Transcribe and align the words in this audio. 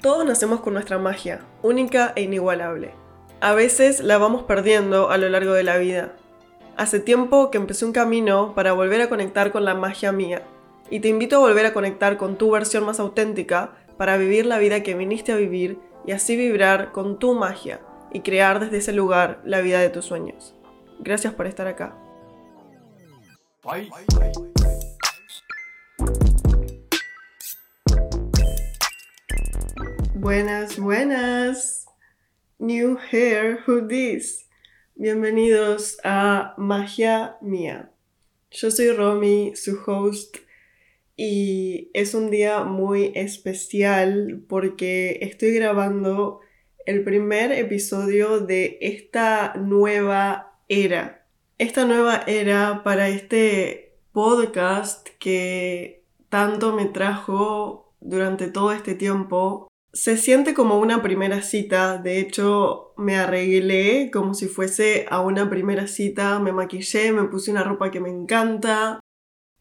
Todos 0.00 0.24
nacemos 0.24 0.60
con 0.60 0.74
nuestra 0.74 0.96
magia, 0.98 1.40
única 1.60 2.12
e 2.14 2.22
inigualable. 2.22 2.92
A 3.40 3.54
veces 3.54 3.98
la 3.98 4.16
vamos 4.16 4.44
perdiendo 4.44 5.10
a 5.10 5.18
lo 5.18 5.28
largo 5.28 5.54
de 5.54 5.64
la 5.64 5.76
vida. 5.76 6.12
Hace 6.76 7.00
tiempo 7.00 7.50
que 7.50 7.58
empecé 7.58 7.84
un 7.84 7.90
camino 7.90 8.54
para 8.54 8.72
volver 8.72 9.00
a 9.00 9.08
conectar 9.08 9.50
con 9.50 9.64
la 9.64 9.74
magia 9.74 10.12
mía, 10.12 10.42
y 10.88 11.00
te 11.00 11.08
invito 11.08 11.36
a 11.36 11.40
volver 11.40 11.66
a 11.66 11.74
conectar 11.74 12.16
con 12.16 12.36
tu 12.36 12.52
versión 12.52 12.86
más 12.86 13.00
auténtica 13.00 13.72
para 13.96 14.16
vivir 14.16 14.46
la 14.46 14.58
vida 14.58 14.84
que 14.84 14.94
viniste 14.94 15.32
a 15.32 15.36
vivir 15.36 15.80
y 16.06 16.12
así 16.12 16.36
vibrar 16.36 16.92
con 16.92 17.18
tu 17.18 17.34
magia 17.34 17.80
y 18.12 18.20
crear 18.20 18.60
desde 18.60 18.78
ese 18.78 18.92
lugar 18.92 19.40
la 19.44 19.60
vida 19.60 19.80
de 19.80 19.90
tus 19.90 20.04
sueños. 20.04 20.54
Gracias 21.00 21.34
por 21.34 21.48
estar 21.48 21.66
acá. 21.66 21.96
Buenas, 30.20 30.80
buenas. 30.80 31.86
New 32.58 32.98
hair, 32.98 33.60
who 33.64 33.86
this? 33.86 34.48
Bienvenidos 34.96 35.96
a 36.02 36.54
Magia 36.58 37.36
Mía. 37.40 37.92
Yo 38.50 38.72
soy 38.72 38.90
Romy, 38.90 39.52
su 39.54 39.78
host, 39.86 40.38
y 41.16 41.92
es 41.94 42.14
un 42.14 42.32
día 42.32 42.64
muy 42.64 43.12
especial 43.14 44.42
porque 44.48 45.20
estoy 45.22 45.52
grabando 45.52 46.40
el 46.84 47.04
primer 47.04 47.52
episodio 47.52 48.40
de 48.40 48.76
esta 48.80 49.54
nueva 49.54 50.58
era. 50.68 51.28
Esta 51.58 51.84
nueva 51.84 52.24
era 52.26 52.82
para 52.82 53.08
este 53.08 53.94
podcast 54.10 55.10
que 55.20 56.02
tanto 56.28 56.74
me 56.74 56.86
trajo 56.86 57.94
durante 58.00 58.48
todo 58.48 58.72
este 58.72 58.96
tiempo 58.96 59.67
se 59.92 60.16
siente 60.16 60.54
como 60.54 60.78
una 60.78 61.02
primera 61.02 61.42
cita, 61.42 61.98
de 61.98 62.20
hecho 62.20 62.92
me 62.96 63.16
arreglé 63.16 64.10
como 64.12 64.34
si 64.34 64.46
fuese 64.46 65.06
a 65.08 65.20
una 65.20 65.48
primera 65.48 65.86
cita, 65.86 66.38
me 66.40 66.52
maquillé, 66.52 67.12
me 67.12 67.24
puse 67.24 67.50
una 67.50 67.64
ropa 67.64 67.90
que 67.90 68.00
me 68.00 68.10
encanta. 68.10 69.00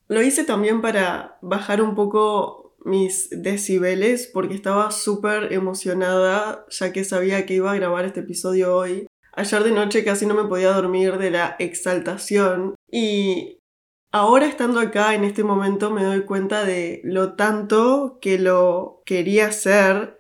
Lo 0.08 0.22
hice 0.22 0.44
también 0.44 0.82
para 0.82 1.38
bajar 1.42 1.82
un 1.82 1.96
poco 1.96 2.76
mis 2.84 3.30
decibeles 3.32 4.30
porque 4.34 4.56
estaba 4.56 4.92
súper 4.92 5.52
emocionada 5.54 6.66
ya 6.70 6.94
que 6.94 7.04
sabía 7.04 7.46
que 7.46 7.56
iba 7.56 7.72
a 7.72 7.76
grabar 7.76 8.06
este 8.06 8.22
episodio 8.22 8.76
hoy. 8.76 9.08
Ayer 9.34 9.64
de 9.64 9.72
noche 9.72 10.04
casi 10.04 10.26
no 10.26 10.34
me 10.34 10.48
podía 10.48 10.72
dormir 10.72 11.18
de 11.18 11.32
la 11.32 11.56
exaltación 11.60 12.76
y 12.90 13.60
ahora 14.12 14.48
estando 14.48 14.80
acá 14.80 15.14
en 15.16 15.24
este 15.26 15.44
momento 15.44 15.92
me 15.92 16.04
doy 16.04 16.22
cuenta 16.22 16.64
de 16.64 17.02
lo 17.04 17.36
tanto 17.36 18.18
que 18.22 18.40
lo 18.40 19.04
quería 19.06 19.48
hacer 19.48 20.17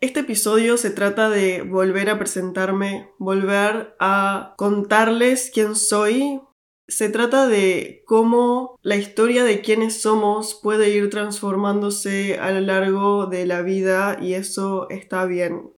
este 0.00 0.20
episodio 0.20 0.78
se 0.78 0.90
trata 0.90 1.28
de 1.28 1.60
volver 1.60 2.08
a 2.08 2.18
presentarme, 2.18 3.10
volver 3.18 3.94
a 4.00 4.54
contarles 4.56 5.50
quién 5.52 5.76
soy. 5.76 6.40
Se 6.88 7.10
trata 7.10 7.46
de 7.46 8.02
cómo 8.06 8.78
la 8.80 8.96
historia 8.96 9.44
de 9.44 9.60
quiénes 9.60 10.00
somos 10.00 10.58
puede 10.62 10.88
ir 10.88 11.10
transformándose 11.10 12.38
a 12.38 12.50
lo 12.50 12.60
largo 12.60 13.26
de 13.26 13.44
la 13.44 13.60
vida 13.60 14.16
y 14.20 14.34
eso 14.34 14.88
está 14.88 15.26
bien. 15.26 15.70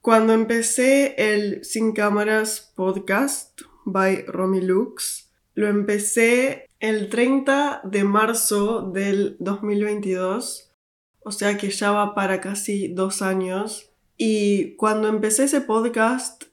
Cuando 0.00 0.32
empecé 0.32 1.14
el 1.16 1.64
Sin 1.64 1.92
Cámaras 1.92 2.72
podcast 2.74 3.60
by 3.84 4.24
Romy 4.26 4.60
Lux, 4.60 5.32
lo 5.54 5.68
empecé 5.68 6.66
el 6.80 7.08
30 7.10 7.82
de 7.84 8.02
marzo 8.02 8.90
del 8.90 9.36
2022 9.38 10.65
o 11.26 11.32
sea 11.32 11.58
que 11.58 11.70
ya 11.70 11.90
va 11.90 12.14
para 12.14 12.40
casi 12.40 12.86
dos 12.86 13.20
años. 13.20 13.90
Y 14.16 14.76
cuando 14.76 15.08
empecé 15.08 15.42
ese 15.42 15.60
podcast, 15.60 16.44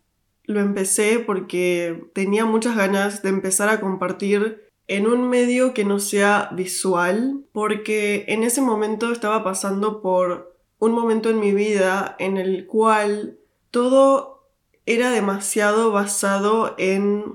lo 0.45 0.59
empecé 0.59 1.19
porque 1.19 2.09
tenía 2.16 2.45
muchas 2.45 2.75
ganas 2.75 3.21
de 3.21 3.29
empezar 3.29 3.69
a 3.69 3.79
compartir 3.79 4.63
en 4.88 5.06
un 5.06 5.29
medio 5.29 5.75
que 5.75 5.85
no 5.85 6.00
sea 6.00 6.50
visual, 6.53 7.45
porque 7.51 8.25
en 8.28 8.41
ese 8.41 8.61
momento 8.61 9.11
estaba 9.11 9.44
pasando 9.44 10.01
por 10.01 10.57
un 10.79 10.94
momento 10.94 11.29
en 11.29 11.40
mi 11.40 11.51
vida 11.51 12.16
en 12.17 12.38
el 12.38 12.66
cual 12.66 13.38
todo 13.69 14.47
era 14.88 15.11
demasiado 15.11 15.91
basado 15.91 16.73
en 16.79 17.25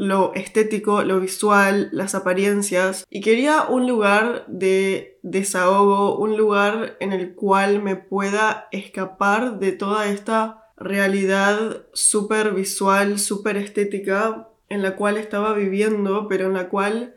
lo 0.00 0.32
estético, 0.32 1.02
lo 1.02 1.20
visual, 1.20 1.90
las 1.92 2.14
apariencias. 2.14 3.04
Y 3.10 3.20
quería 3.20 3.64
un 3.64 3.86
lugar 3.86 4.46
de 4.48 5.18
desahogo, 5.22 6.18
un 6.18 6.38
lugar 6.38 6.96
en 7.00 7.12
el 7.12 7.34
cual 7.34 7.82
me 7.82 7.96
pueda 7.96 8.66
escapar 8.72 9.58
de 9.58 9.72
toda 9.72 10.08
esta 10.08 10.64
realidad 10.78 11.84
súper 11.92 12.54
visual, 12.54 13.18
súper 13.18 13.58
estética 13.58 14.48
en 14.70 14.80
la 14.80 14.96
cual 14.96 15.18
estaba 15.18 15.52
viviendo, 15.52 16.28
pero 16.28 16.46
en 16.46 16.54
la 16.54 16.70
cual 16.70 17.16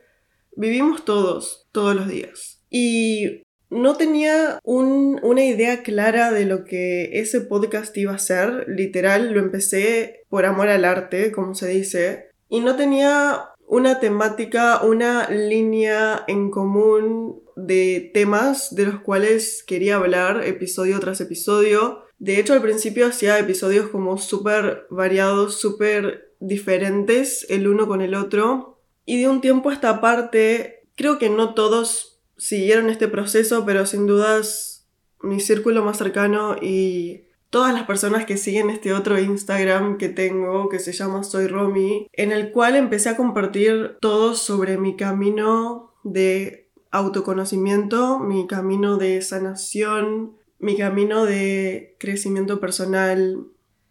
vivimos 0.57 1.05
todos, 1.05 1.69
todos 1.71 1.95
los 1.95 2.09
días. 2.09 2.65
Y 2.69 3.44
no 3.69 3.95
tenía 3.95 4.59
una 4.65 5.45
idea 5.45 5.83
clara 5.83 6.33
de 6.33 6.45
lo 6.45 6.65
que 6.65 7.17
ese 7.17 7.39
podcast 7.39 7.95
iba 7.95 8.13
a 8.13 8.19
ser, 8.19 8.65
literal, 8.67 9.31
lo 9.31 9.39
empecé 9.39 10.25
por 10.27 10.45
amor 10.45 10.67
al 10.67 10.83
arte, 10.83 11.31
como 11.31 11.55
se 11.55 11.69
dice, 11.69 12.32
y 12.53 12.59
no 12.59 12.75
tenía 12.75 13.50
una 13.66 14.00
temática, 14.00 14.84
una 14.84 15.28
línea 15.28 16.24
en 16.28 16.52
común 16.52 17.41
de 17.56 18.12
temas 18.14 18.75
de 18.75 18.86
los 18.86 19.00
cuales 19.00 19.64
quería 19.66 19.96
hablar 19.96 20.44
episodio 20.46 21.00
tras 21.00 21.19
episodio. 21.19 22.03
De 22.19 22.40
hecho, 22.40 22.53
al 22.53 22.62
principio 22.62 23.08
hacía 23.08 23.40
episodios 23.40 23.90
como 23.90 24.19
súper 24.19 24.86
variados, 24.92 25.59
súper 25.59 26.36
diferentes 26.40 27.47
el 27.50 27.68
uno 27.68 27.88
con 27.88 28.03
el 28.03 28.13
otro. 28.13 28.80
Y 29.03 29.19
de 29.19 29.30
un 29.30 29.42
tiempo 29.42 29.72
a 29.72 29.74
esta 29.74 30.00
parte, 30.00 30.86
creo 30.96 31.18
que 31.18 31.31
no 31.31 31.56
todos 31.56 32.22
siguieron 32.38 32.92
este 32.92 33.08
proceso, 33.08 33.66
pero 33.66 33.88
sin 33.88 34.06
dudas 34.06 34.88
mi 35.24 35.40
círculo 35.40 35.84
más 35.84 35.97
cercano 35.97 36.56
y 36.62 37.24
todas 37.53 37.72
las 37.72 37.84
personas 37.84 38.25
que 38.25 38.36
siguen 38.36 38.72
este 38.72 38.94
otro 38.94 39.19
Instagram 39.19 40.00
que 40.00 40.09
tengo, 40.09 40.69
que 40.69 40.80
se 40.80 40.91
llama 40.91 41.24
Soy 41.24 41.46
Romy, 41.46 42.08
en 42.12 42.31
el 42.31 42.52
cual 42.52 42.75
empecé 42.75 43.09
a 43.09 43.16
compartir 43.16 43.97
todo 44.02 44.34
sobre 44.34 44.80
mi 44.80 44.96
camino 44.96 45.94
de 46.03 46.72
autoconocimiento, 46.90 48.18
mi 48.18 48.47
camino 48.47 48.97
de 48.97 49.22
sanación, 49.22 50.36
mi 50.58 50.75
camino 50.75 51.25
de 51.25 51.96
crecimiento 52.00 52.59
personal. 52.59 53.46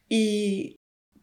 Y 0.09 0.75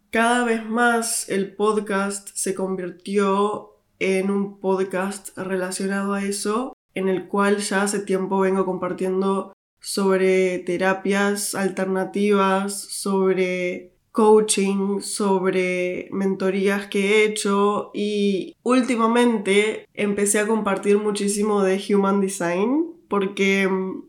cada 0.09 0.45
vez 0.45 0.65
más 0.65 1.27
el 1.27 1.57
podcast 1.57 2.29
se 2.35 2.55
convirtió 2.55 3.75
en 3.99 4.31
un 4.31 4.61
podcast 4.61 5.37
relacionado 5.37 6.13
a 6.13 6.23
eso, 6.23 6.71
en 6.95 7.09
el 7.09 7.27
cual 7.27 7.57
ya 7.57 7.81
hace 7.81 7.99
tiempo 7.99 8.39
vengo 8.39 8.65
compartiendo 8.65 9.51
sobre 9.79 10.59
terapias 10.59 11.55
alternativas, 11.55 12.79
sobre 12.79 13.93
coaching, 14.11 15.01
sobre 15.01 16.09
mentorías 16.11 16.87
que 16.87 17.23
he 17.23 17.25
hecho 17.25 17.91
y 17.93 18.55
últimamente 18.63 19.87
empecé 19.93 20.39
a 20.39 20.47
compartir 20.47 20.97
muchísimo 20.97 21.63
de 21.63 21.81
Human 21.89 22.19
Design 22.19 22.87
porque 23.07 23.67
mm, 23.67 24.03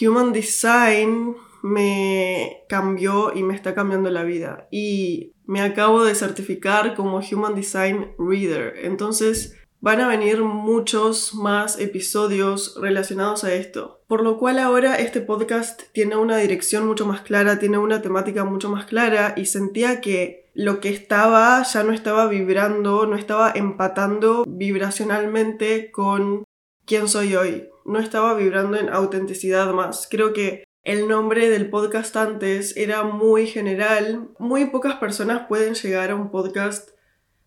Human 0.00 0.32
Design 0.32 1.36
me 1.62 2.62
cambió 2.68 3.34
y 3.34 3.42
me 3.42 3.54
está 3.54 3.74
cambiando 3.74 4.10
la 4.10 4.22
vida 4.22 4.68
y 4.70 5.32
me 5.46 5.60
acabo 5.60 6.04
de 6.04 6.14
certificar 6.14 6.94
como 6.94 7.18
Human 7.18 7.54
Design 7.54 8.12
Reader. 8.18 8.74
Entonces 8.84 9.56
van 9.80 10.00
a 10.00 10.08
venir 10.08 10.42
muchos 10.42 11.34
más 11.34 11.78
episodios 11.78 12.76
relacionados 12.80 13.44
a 13.44 13.54
esto. 13.54 14.00
Por 14.06 14.22
lo 14.22 14.38
cual 14.38 14.58
ahora 14.58 14.96
este 14.96 15.20
podcast 15.20 15.82
tiene 15.92 16.16
una 16.16 16.36
dirección 16.38 16.86
mucho 16.86 17.06
más 17.06 17.20
clara, 17.20 17.58
tiene 17.58 17.78
una 17.78 18.02
temática 18.02 18.44
mucho 18.44 18.70
más 18.70 18.86
clara 18.86 19.34
y 19.36 19.46
sentía 19.46 20.00
que 20.00 20.50
lo 20.54 20.80
que 20.80 20.88
estaba 20.88 21.62
ya 21.62 21.82
no 21.82 21.92
estaba 21.92 22.26
vibrando, 22.28 23.06
no 23.06 23.16
estaba 23.16 23.52
empatando 23.54 24.44
vibracionalmente 24.48 25.90
con 25.90 26.44
quién 26.86 27.08
soy 27.08 27.36
hoy. 27.36 27.68
No 27.84 27.98
estaba 27.98 28.34
vibrando 28.34 28.78
en 28.78 28.88
autenticidad 28.88 29.72
más. 29.72 30.08
Creo 30.10 30.32
que 30.32 30.64
el 30.82 31.08
nombre 31.08 31.50
del 31.50 31.68
podcast 31.68 32.16
antes 32.16 32.76
era 32.76 33.02
muy 33.02 33.46
general. 33.46 34.28
Muy 34.38 34.66
pocas 34.66 34.94
personas 34.94 35.46
pueden 35.46 35.74
llegar 35.74 36.10
a 36.10 36.14
un 36.14 36.30
podcast 36.30 36.90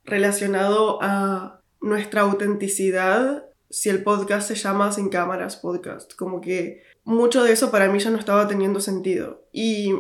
relacionado 0.04 1.00
a 1.02 1.59
nuestra 1.82 2.22
autenticidad 2.22 3.46
si 3.70 3.90
el 3.90 4.04
podcast 4.04 4.48
se 4.48 4.56
llama 4.56 4.92
Sin 4.92 5.10
Cámaras 5.10 5.58
Podcast. 5.58 6.16
Como 6.16 6.42
que 6.42 6.84
mucho 7.04 7.44
de 7.44 7.52
eso 7.52 7.72
para 7.72 7.90
mí 7.90 8.00
ya 8.00 8.10
no 8.10 8.18
estaba 8.18 8.48
teniendo 8.48 8.82
sentido. 8.82 9.48
Y 9.52 9.94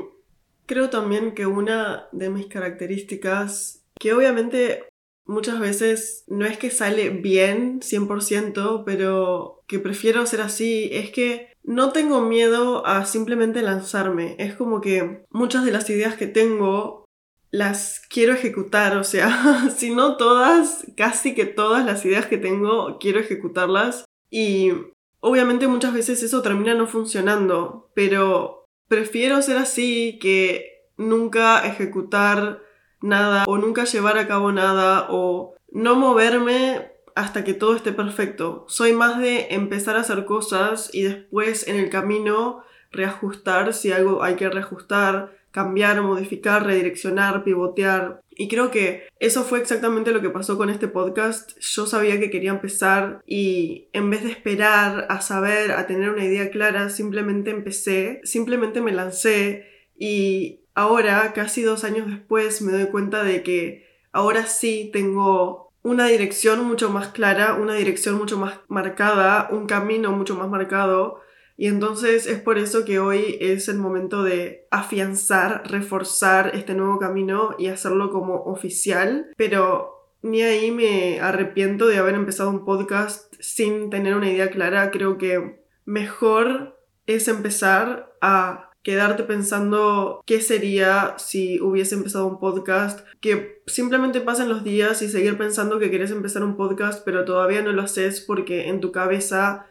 creo 0.65 0.89
también 0.89 1.33
que 1.33 1.45
una 1.45 2.07
de 2.11 2.29
mis 2.29 2.47
características, 2.47 3.83
que 3.99 4.13
obviamente 4.13 4.83
muchas 5.25 5.59
veces 5.59 6.23
no 6.27 6.45
es 6.45 6.57
que 6.57 6.71
sale 6.71 7.09
bien 7.09 7.81
100%, 7.81 8.83
pero 8.85 9.63
que 9.67 9.79
prefiero 9.79 10.25
ser 10.25 10.41
así, 10.41 10.89
es 10.91 11.11
que 11.11 11.53
no 11.63 11.91
tengo 11.91 12.21
miedo 12.21 12.85
a 12.87 13.05
simplemente 13.05 13.61
lanzarme. 13.61 14.35
Es 14.39 14.55
como 14.55 14.81
que 14.81 15.23
muchas 15.29 15.65
de 15.65 15.71
las 15.71 15.89
ideas 15.89 16.15
que 16.15 16.25
tengo 16.25 17.05
las 17.51 18.01
quiero 18.09 18.33
ejecutar, 18.33 18.97
o 18.97 19.03
sea, 19.03 19.69
si 19.75 19.93
no 19.93 20.17
todas, 20.17 20.85
casi 20.95 21.33
que 21.33 21.45
todas 21.45 21.85
las 21.85 22.05
ideas 22.05 22.25
que 22.25 22.37
tengo 22.37 22.97
quiero 22.99 23.19
ejecutarlas 23.19 24.05
y 24.29 24.71
obviamente 25.19 25.67
muchas 25.67 25.93
veces 25.93 26.23
eso 26.23 26.41
termina 26.41 26.73
no 26.75 26.87
funcionando, 26.87 27.89
pero 27.93 28.65
prefiero 28.87 29.41
ser 29.41 29.57
así 29.57 30.19
que 30.21 30.85
nunca 30.97 31.65
ejecutar 31.65 32.61
nada 33.01 33.45
o 33.47 33.57
nunca 33.57 33.85
llevar 33.85 34.17
a 34.17 34.27
cabo 34.27 34.51
nada 34.51 35.07
o 35.09 35.55
no 35.71 35.95
moverme 35.95 36.91
hasta 37.15 37.43
que 37.43 37.53
todo 37.53 37.75
esté 37.75 37.91
perfecto. 37.91 38.65
Soy 38.67 38.93
más 38.93 39.19
de 39.19 39.47
empezar 39.51 39.95
a 39.95 40.01
hacer 40.01 40.25
cosas 40.25 40.89
y 40.93 41.03
después 41.03 41.67
en 41.67 41.77
el 41.77 41.89
camino 41.89 42.63
reajustar 42.91 43.73
si 43.73 43.91
algo 43.91 44.23
hay 44.23 44.35
que 44.35 44.49
reajustar, 44.49 45.37
cambiar, 45.51 46.01
modificar, 46.01 46.65
redireccionar, 46.65 47.43
pivotear. 47.43 48.21
Y 48.31 48.47
creo 48.47 48.71
que 48.71 49.07
eso 49.19 49.43
fue 49.43 49.59
exactamente 49.59 50.11
lo 50.11 50.21
que 50.21 50.29
pasó 50.29 50.57
con 50.57 50.69
este 50.69 50.87
podcast. 50.87 51.57
Yo 51.59 51.85
sabía 51.85 52.19
que 52.19 52.29
quería 52.29 52.51
empezar 52.51 53.21
y 53.25 53.89
en 53.93 54.09
vez 54.09 54.23
de 54.23 54.31
esperar 54.31 55.07
a 55.09 55.21
saber, 55.21 55.71
a 55.71 55.87
tener 55.87 56.09
una 56.09 56.25
idea 56.25 56.49
clara, 56.49 56.89
simplemente 56.89 57.51
empecé, 57.51 58.21
simplemente 58.23 58.81
me 58.81 58.91
lancé 58.91 59.65
y 59.97 60.61
ahora, 60.73 61.33
casi 61.33 61.61
dos 61.61 61.83
años 61.83 62.07
después, 62.07 62.61
me 62.61 62.71
doy 62.71 62.85
cuenta 62.85 63.23
de 63.23 63.43
que 63.43 63.85
ahora 64.13 64.45
sí 64.45 64.89
tengo 64.93 65.73
una 65.83 66.07
dirección 66.07 66.65
mucho 66.65 66.89
más 66.89 67.09
clara, 67.09 67.55
una 67.55 67.73
dirección 67.73 68.17
mucho 68.17 68.37
más 68.37 68.59
marcada, 68.69 69.49
un 69.51 69.65
camino 69.67 70.11
mucho 70.11 70.35
más 70.35 70.49
marcado. 70.49 71.19
Y 71.59 71.67
entonces 71.67 72.25
es 72.25 72.39
por 72.39 72.57
eso 72.57 72.85
que 72.85 72.99
hoy 72.99 73.37
es 73.41 73.67
el 73.67 73.79
momento 73.79 74.23
de 74.23 74.65
afianzar, 74.71 75.69
reforzar 75.69 76.51
este 76.55 76.73
nuevo 76.73 76.99
camino 76.99 77.53
y 77.59 77.67
hacerlo 77.67 78.11
como 78.11 78.35
oficial. 78.43 79.27
Pero 79.35 80.15
ni 80.21 80.41
ahí 80.41 80.71
me 80.71 81.19
arrepiento 81.19 81.85
de 81.87 81.97
haber 81.97 82.15
empezado 82.15 82.49
un 82.49 82.63
podcast 82.63 83.33
sin 83.41 83.89
tener 83.89 84.15
una 84.15 84.31
idea 84.31 84.49
clara. 84.51 84.89
Creo 84.89 85.17
que 85.17 85.65
mejor 85.83 86.79
es 87.07 87.27
empezar 87.27 88.15
a 88.21 88.71
quedarte 88.81 89.23
pensando 89.23 90.23
qué 90.25 90.39
sería 90.39 91.15
si 91.17 91.59
hubiese 91.59 91.95
empezado 91.95 92.25
un 92.27 92.39
podcast, 92.39 93.05
que 93.19 93.61
simplemente 93.67 94.21
pasen 94.21 94.47
los 94.47 94.63
días 94.63 95.01
y 95.01 95.09
seguir 95.09 95.37
pensando 95.37 95.77
que 95.77 95.89
quieres 95.89 96.11
empezar 96.11 96.41
un 96.43 96.55
podcast, 96.55 97.03
pero 97.03 97.25
todavía 97.25 97.61
no 97.61 97.73
lo 97.73 97.81
haces 97.81 98.21
porque 98.21 98.69
en 98.69 98.79
tu 98.79 98.93
cabeza 98.93 99.65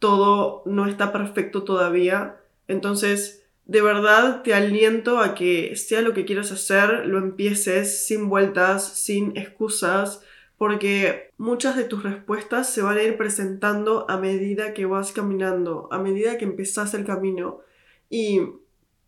todo 0.00 0.62
no 0.66 0.86
está 0.86 1.12
perfecto 1.12 1.62
todavía. 1.62 2.40
Entonces, 2.66 3.44
de 3.66 3.82
verdad 3.82 4.42
te 4.42 4.52
aliento 4.52 5.20
a 5.20 5.36
que 5.36 5.76
sea 5.76 6.00
lo 6.00 6.12
que 6.12 6.24
quieras 6.24 6.50
hacer, 6.50 7.06
lo 7.06 7.18
empieces 7.18 8.04
sin 8.04 8.28
vueltas, 8.28 9.00
sin 9.00 9.36
excusas, 9.36 10.22
porque 10.58 11.30
muchas 11.38 11.76
de 11.76 11.84
tus 11.84 12.02
respuestas 12.02 12.72
se 12.72 12.82
van 12.82 12.98
a 12.98 13.02
ir 13.02 13.16
presentando 13.16 14.10
a 14.10 14.18
medida 14.18 14.74
que 14.74 14.86
vas 14.86 15.12
caminando, 15.12 15.88
a 15.92 16.00
medida 16.00 16.36
que 16.36 16.44
empezás 16.44 16.94
el 16.94 17.04
camino. 17.04 17.60
Y 18.08 18.40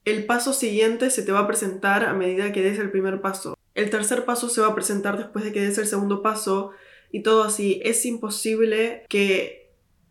el 0.04 0.26
paso 0.26 0.52
siguiente 0.52 1.10
se 1.10 1.22
te 1.22 1.32
va 1.32 1.40
a 1.40 1.46
presentar 1.46 2.04
a 2.04 2.14
medida 2.14 2.52
que 2.52 2.62
des 2.62 2.78
el 2.78 2.90
primer 2.90 3.20
paso. 3.20 3.56
El 3.74 3.90
tercer 3.90 4.24
paso 4.24 4.48
se 4.48 4.60
va 4.60 4.68
a 4.68 4.74
presentar 4.74 5.18
después 5.18 5.44
de 5.44 5.52
que 5.52 5.60
des 5.60 5.78
el 5.78 5.86
segundo 5.86 6.22
paso 6.22 6.70
y 7.10 7.22
todo 7.22 7.42
así. 7.42 7.80
Es 7.84 8.06
imposible 8.06 9.04
que 9.08 9.61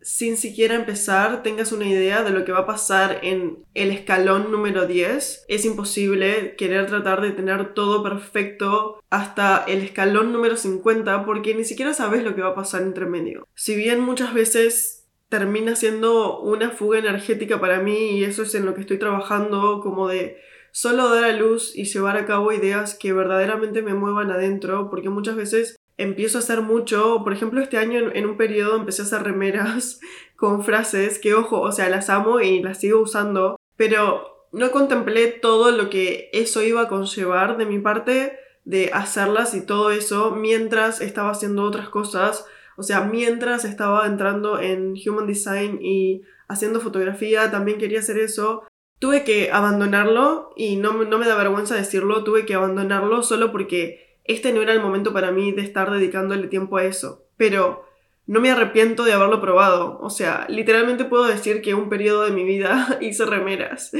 sin 0.02 0.36
siquiera 0.36 0.74
empezar 0.74 1.42
tengas 1.42 1.72
una 1.72 1.86
idea 1.86 2.22
de 2.22 2.30
lo 2.30 2.44
que 2.44 2.52
va 2.52 2.60
a 2.60 2.66
pasar 2.66 3.20
en 3.22 3.64
el 3.74 3.90
escalón 3.90 4.50
número 4.50 4.86
10. 4.86 5.44
Es 5.48 5.64
imposible 5.64 6.54
querer 6.56 6.86
tratar 6.86 7.20
de 7.20 7.30
tener 7.30 7.74
todo 7.74 8.02
perfecto 8.02 9.00
hasta 9.10 9.64
el 9.66 9.82
escalón 9.82 10.32
número 10.32 10.56
50 10.56 11.24
porque 11.24 11.54
ni 11.54 11.64
siquiera 11.64 11.94
sabes 11.94 12.24
lo 12.24 12.34
que 12.34 12.42
va 12.42 12.50
a 12.50 12.54
pasar 12.54 12.82
entre 12.82 13.06
medio. 13.06 13.46
Si 13.54 13.76
bien 13.76 14.00
muchas 14.00 14.34
veces 14.34 15.06
termina 15.28 15.76
siendo 15.76 16.40
una 16.40 16.70
fuga 16.70 16.98
energética 16.98 17.58
para 17.58 17.80
mí 17.80 18.18
y 18.18 18.24
eso 18.24 18.42
es 18.42 18.54
en 18.54 18.66
lo 18.66 18.74
que 18.74 18.82
estoy 18.82 18.98
trabajando, 18.98 19.80
como 19.80 20.08
de 20.08 20.36
solo 20.72 21.08
dar 21.08 21.24
a 21.24 21.32
luz 21.32 21.76
y 21.76 21.84
llevar 21.84 22.16
a 22.16 22.26
cabo 22.26 22.52
ideas 22.52 22.94
que 22.94 23.12
verdaderamente 23.12 23.82
me 23.82 23.94
muevan 23.94 24.30
adentro, 24.30 24.90
porque 24.90 25.08
muchas 25.08 25.36
veces 25.36 25.76
empiezo 26.02 26.38
a 26.38 26.40
hacer 26.40 26.60
mucho, 26.60 27.22
por 27.24 27.32
ejemplo 27.32 27.60
este 27.60 27.78
año 27.78 28.10
en, 28.12 28.26
un 28.26 28.36
periodo 28.36 28.76
empecé 28.76 29.02
a 29.02 29.04
hacer 29.04 29.22
remeras 29.22 30.00
con 30.36 30.64
frases 30.64 31.18
que 31.18 31.34
ojo, 31.34 31.60
o 31.60 31.72
sea, 31.72 31.88
las 31.88 32.10
amo 32.10 32.40
y 32.40 32.62
las 32.62 32.78
sigo 32.80 33.00
usando, 33.00 33.58
pero 33.76 34.48
no 34.52 34.70
contemplé 34.70 35.28
todo 35.28 35.70
lo 35.70 35.88
que 35.88 36.28
eso 36.32 36.62
iba 36.62 36.82
a 36.82 36.88
conllevar 36.88 37.56
de 37.56 37.66
mi 37.66 37.78
parte 37.78 38.38
de 38.64 38.90
hacerlas 38.92 39.54
y 39.54 39.64
todo 39.64 39.90
eso 39.90 40.32
mientras 40.32 41.00
estaba 41.00 41.30
haciendo 41.30 41.64
otras 41.64 41.88
cosas 41.88 42.44
o 42.76 42.82
sea, 42.82 43.02
mientras 43.02 43.64
estaba 43.64 44.06
entrando 44.06 44.58
en 44.58 44.94
Human 45.06 45.26
Design 45.26 45.78
y 45.82 46.22
haciendo 46.48 46.80
fotografía, 46.80 47.50
también 47.50 47.78
quería 47.78 48.00
hacer 48.00 48.18
eso. 48.18 48.64
Tuve 48.98 49.24
que 49.24 49.50
abandonarlo 49.50 50.52
y 50.56 50.76
no, 50.76 50.92
no 51.04 51.18
me 51.18 51.26
da 51.26 51.36
vergüenza 51.36 51.74
decirlo, 51.74 52.24
tuve 52.24 52.46
que 52.46 52.54
abandonarlo 52.54 53.22
solo 53.22 53.50
porque 53.52 54.01
este 54.24 54.52
no 54.52 54.62
era 54.62 54.72
el 54.72 54.80
momento 54.80 55.12
para 55.12 55.30
mí 55.32 55.52
de 55.52 55.62
estar 55.62 55.90
dedicándole 55.90 56.48
tiempo 56.48 56.76
a 56.76 56.84
eso. 56.84 57.24
Pero 57.36 57.84
no 58.26 58.40
me 58.40 58.50
arrepiento 58.50 59.04
de 59.04 59.12
haberlo 59.12 59.40
probado. 59.40 59.98
O 60.00 60.10
sea, 60.10 60.46
literalmente 60.48 61.04
puedo 61.04 61.24
decir 61.24 61.62
que 61.62 61.74
un 61.74 61.88
periodo 61.88 62.24
de 62.24 62.30
mi 62.30 62.44
vida 62.44 62.98
hice 63.00 63.24
remeras. 63.26 63.92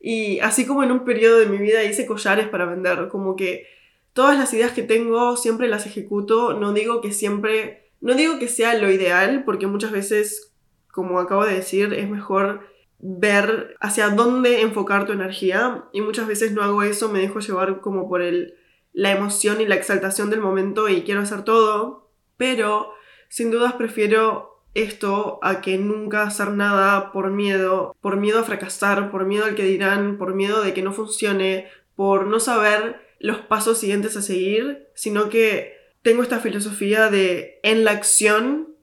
Y 0.00 0.38
así 0.40 0.66
como 0.66 0.82
en 0.82 0.92
un 0.92 1.04
periodo 1.04 1.38
de 1.38 1.46
mi 1.46 1.58
vida 1.58 1.82
hice 1.84 2.06
collares 2.06 2.48
para 2.48 2.66
vender. 2.66 3.08
Como 3.08 3.36
que 3.36 3.66
todas 4.12 4.38
las 4.38 4.52
ideas 4.54 4.72
que 4.72 4.82
tengo 4.82 5.36
siempre 5.36 5.68
las 5.68 5.86
ejecuto. 5.86 6.54
No 6.54 6.72
digo 6.72 7.00
que 7.00 7.12
siempre 7.12 7.84
no 8.04 8.12
digo 8.14 8.38
que 8.38 8.48
sea 8.48 8.76
lo 8.76 8.92
ideal, 8.92 9.44
porque 9.46 9.66
muchas 9.66 9.90
veces, 9.90 10.52
como 10.92 11.18
acabo 11.18 11.46
de 11.46 11.54
decir, 11.54 11.94
es 11.94 12.06
mejor 12.06 12.60
ver 12.98 13.78
hacia 13.80 14.10
dónde 14.10 14.60
enfocar 14.60 15.06
tu 15.06 15.12
energía 15.12 15.86
y 15.90 16.02
muchas 16.02 16.26
veces 16.26 16.52
no 16.52 16.62
hago 16.62 16.82
eso, 16.82 17.08
me 17.08 17.20
dejo 17.20 17.40
llevar 17.40 17.80
como 17.80 18.06
por 18.06 18.20
el, 18.20 18.56
la 18.94 19.10
emoción 19.10 19.60
y 19.60 19.66
la 19.66 19.74
exaltación 19.74 20.30
del 20.30 20.40
momento 20.40 20.88
y 20.88 21.02
quiero 21.02 21.20
hacer 21.20 21.42
todo, 21.42 22.08
pero 22.38 22.94
sin 23.28 23.50
dudas 23.50 23.74
prefiero 23.74 24.62
esto 24.74 25.38
a 25.42 25.60
que 25.60 25.76
nunca 25.76 26.22
hacer 26.22 26.50
nada 26.52 27.12
por 27.12 27.30
miedo, 27.30 27.94
por 28.00 28.16
miedo 28.16 28.40
a 28.40 28.44
fracasar, 28.44 29.10
por 29.10 29.26
miedo 29.26 29.44
al 29.44 29.56
que 29.56 29.64
dirán, 29.64 30.16
por 30.16 30.34
miedo 30.34 30.62
de 30.62 30.72
que 30.72 30.82
no 30.82 30.92
funcione, 30.92 31.68
por 31.96 32.26
no 32.26 32.40
saber 32.40 33.00
los 33.18 33.38
pasos 33.38 33.78
siguientes 33.78 34.16
a 34.16 34.22
seguir, 34.22 34.88
sino 34.94 35.28
que 35.28 35.76
tengo 36.02 36.22
esta 36.22 36.40
filosofía 36.40 37.10
de 37.10 37.60
en 37.62 37.84
la 37.84 37.92
acción 37.92 38.74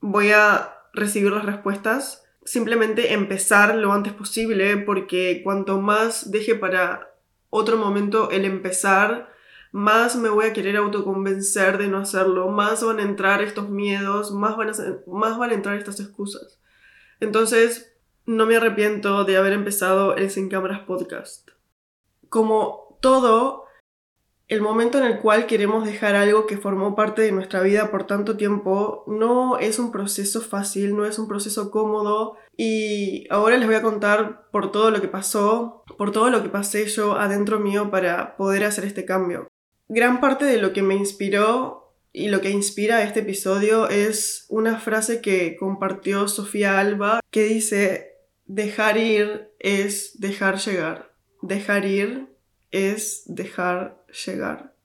voy 0.00 0.30
a 0.30 0.74
recibir 0.92 1.30
las 1.32 1.44
respuestas. 1.44 2.24
Simplemente 2.44 3.12
empezar 3.12 3.74
lo 3.74 3.92
antes 3.92 4.12
posible 4.12 4.76
porque 4.78 5.42
cuanto 5.44 5.80
más 5.80 6.30
deje 6.30 6.54
para 6.54 7.14
otro 7.50 7.76
momento 7.76 8.30
el 8.30 8.44
empezar, 8.44 9.30
más 9.72 10.16
me 10.16 10.28
voy 10.28 10.46
a 10.46 10.52
querer 10.52 10.76
autoconvencer 10.76 11.78
de 11.78 11.88
no 11.88 11.98
hacerlo, 11.98 12.48
más 12.48 12.82
van 12.84 12.98
a 12.98 13.02
entrar 13.02 13.42
estos 13.42 13.68
miedos, 13.68 14.32
más 14.32 14.56
van 14.56 14.70
a, 14.70 14.72
más 15.06 15.38
van 15.38 15.50
a 15.50 15.54
entrar 15.54 15.76
estas 15.76 16.00
excusas. 16.00 16.60
Entonces, 17.20 17.92
no 18.26 18.46
me 18.46 18.56
arrepiento 18.56 19.24
de 19.24 19.36
haber 19.36 19.52
empezado 19.52 20.16
el 20.16 20.30
Sin 20.30 20.48
Cámaras 20.48 20.80
Podcast. 20.80 21.50
Como 22.28 22.98
todo, 23.00 23.64
el 24.50 24.62
momento 24.62 24.98
en 24.98 25.04
el 25.04 25.20
cual 25.20 25.46
queremos 25.46 25.84
dejar 25.84 26.16
algo 26.16 26.46
que 26.46 26.56
formó 26.56 26.96
parte 26.96 27.22
de 27.22 27.30
nuestra 27.30 27.60
vida 27.62 27.92
por 27.92 28.08
tanto 28.08 28.36
tiempo 28.36 29.04
no 29.06 29.58
es 29.58 29.78
un 29.78 29.92
proceso 29.92 30.40
fácil, 30.40 30.96
no 30.96 31.06
es 31.06 31.20
un 31.20 31.28
proceso 31.28 31.70
cómodo 31.70 32.36
y 32.56 33.28
ahora 33.30 33.58
les 33.58 33.68
voy 33.68 33.76
a 33.76 33.82
contar 33.82 34.48
por 34.50 34.72
todo 34.72 34.90
lo 34.90 35.00
que 35.00 35.06
pasó, 35.06 35.84
por 35.96 36.10
todo 36.10 36.30
lo 36.30 36.42
que 36.42 36.48
pasé 36.48 36.86
yo 36.86 37.14
adentro 37.14 37.60
mío 37.60 37.92
para 37.92 38.36
poder 38.36 38.64
hacer 38.64 38.84
este 38.84 39.04
cambio. 39.04 39.46
Gran 39.92 40.20
parte 40.20 40.44
de 40.44 40.58
lo 40.58 40.72
que 40.72 40.82
me 40.82 40.94
inspiró 40.94 41.92
y 42.12 42.28
lo 42.28 42.40
que 42.40 42.50
inspira 42.50 43.02
este 43.02 43.20
episodio 43.20 43.88
es 43.88 44.46
una 44.48 44.78
frase 44.78 45.20
que 45.20 45.56
compartió 45.56 46.28
Sofía 46.28 46.78
Alba 46.78 47.18
que 47.32 47.42
dice, 47.42 48.14
dejar 48.46 48.98
ir 48.98 49.50
es 49.58 50.20
dejar 50.20 50.58
llegar, 50.58 51.12
dejar 51.42 51.86
ir 51.86 52.28
es 52.70 53.24
dejar 53.26 54.00
llegar. 54.24 54.76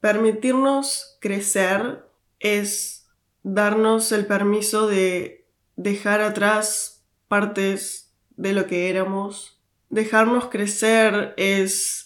Permitirnos 0.00 1.16
crecer 1.22 2.04
es 2.38 3.06
darnos 3.44 4.12
el 4.12 4.26
permiso 4.26 4.86
de 4.86 5.46
dejar 5.76 6.20
atrás 6.20 7.02
partes 7.28 8.12
de 8.36 8.52
lo 8.52 8.66
que 8.66 8.90
éramos. 8.90 9.58
Dejarnos 9.88 10.48
crecer 10.50 11.32
es 11.38 12.03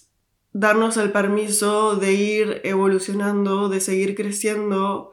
darnos 0.52 0.96
el 0.96 1.12
permiso 1.12 1.96
de 1.96 2.12
ir 2.12 2.60
evolucionando, 2.64 3.68
de 3.68 3.80
seguir 3.80 4.14
creciendo, 4.14 5.12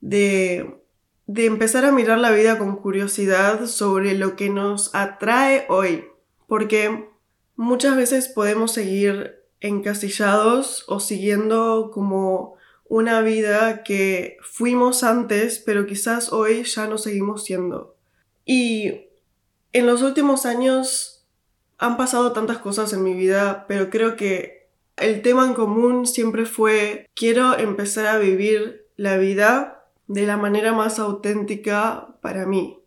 de 0.00 0.84
de 1.26 1.46
empezar 1.46 1.84
a 1.84 1.92
mirar 1.92 2.18
la 2.18 2.30
vida 2.30 2.58
con 2.58 2.76
curiosidad 2.76 3.66
sobre 3.66 4.14
lo 4.14 4.36
que 4.36 4.50
nos 4.50 4.94
atrae 4.94 5.64
hoy, 5.68 6.04
porque 6.46 7.08
muchas 7.56 7.96
veces 7.96 8.28
podemos 8.28 8.72
seguir 8.72 9.42
encasillados 9.60 10.84
o 10.88 11.00
siguiendo 11.00 11.90
como 11.92 12.56
una 12.86 13.22
vida 13.22 13.82
que 13.82 14.36
fuimos 14.42 15.02
antes, 15.02 15.58
pero 15.64 15.86
quizás 15.86 16.32
hoy 16.32 16.64
ya 16.64 16.86
no 16.86 16.98
seguimos 16.98 17.44
siendo. 17.44 17.96
Y 18.44 19.06
en 19.72 19.86
los 19.86 20.02
últimos 20.02 20.44
años 20.44 21.13
han 21.84 21.96
pasado 21.96 22.32
tantas 22.32 22.58
cosas 22.58 22.92
en 22.92 23.02
mi 23.02 23.14
vida, 23.14 23.66
pero 23.68 23.90
creo 23.90 24.16
que 24.16 24.68
el 24.96 25.22
tema 25.22 25.44
en 25.46 25.54
común 25.54 26.06
siempre 26.06 26.46
fue 26.46 27.06
quiero 27.14 27.58
empezar 27.58 28.06
a 28.06 28.18
vivir 28.18 28.86
la 28.96 29.16
vida 29.16 29.84
de 30.06 30.26
la 30.26 30.36
manera 30.36 30.72
más 30.72 30.98
auténtica 30.98 32.16
para 32.20 32.46
mí. 32.46 32.78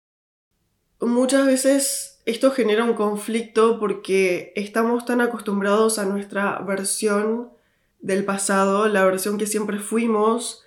Muchas 1.00 1.46
veces 1.46 2.22
esto 2.26 2.52
genera 2.52 2.84
un 2.84 2.94
conflicto 2.94 3.80
porque 3.80 4.52
estamos 4.56 5.06
tan 5.06 5.22
acostumbrados 5.22 6.00
a 6.00 6.06
nuestra 6.06 6.60
versión 6.60 7.52
del 8.00 8.26
pasado, 8.26 8.88
la 8.88 9.06
versión 9.06 9.38
que 9.38 9.48
siempre 9.48 9.80
fuimos, 9.80 10.64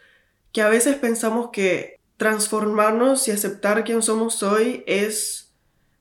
que 0.52 0.62
a 0.62 0.68
veces 0.68 0.96
pensamos 0.96 1.50
que 1.52 1.98
transformarnos 2.16 3.26
y 3.28 3.30
aceptar 3.30 3.82
quién 3.84 4.02
somos 4.02 4.42
hoy 4.42 4.84
es, 4.86 5.39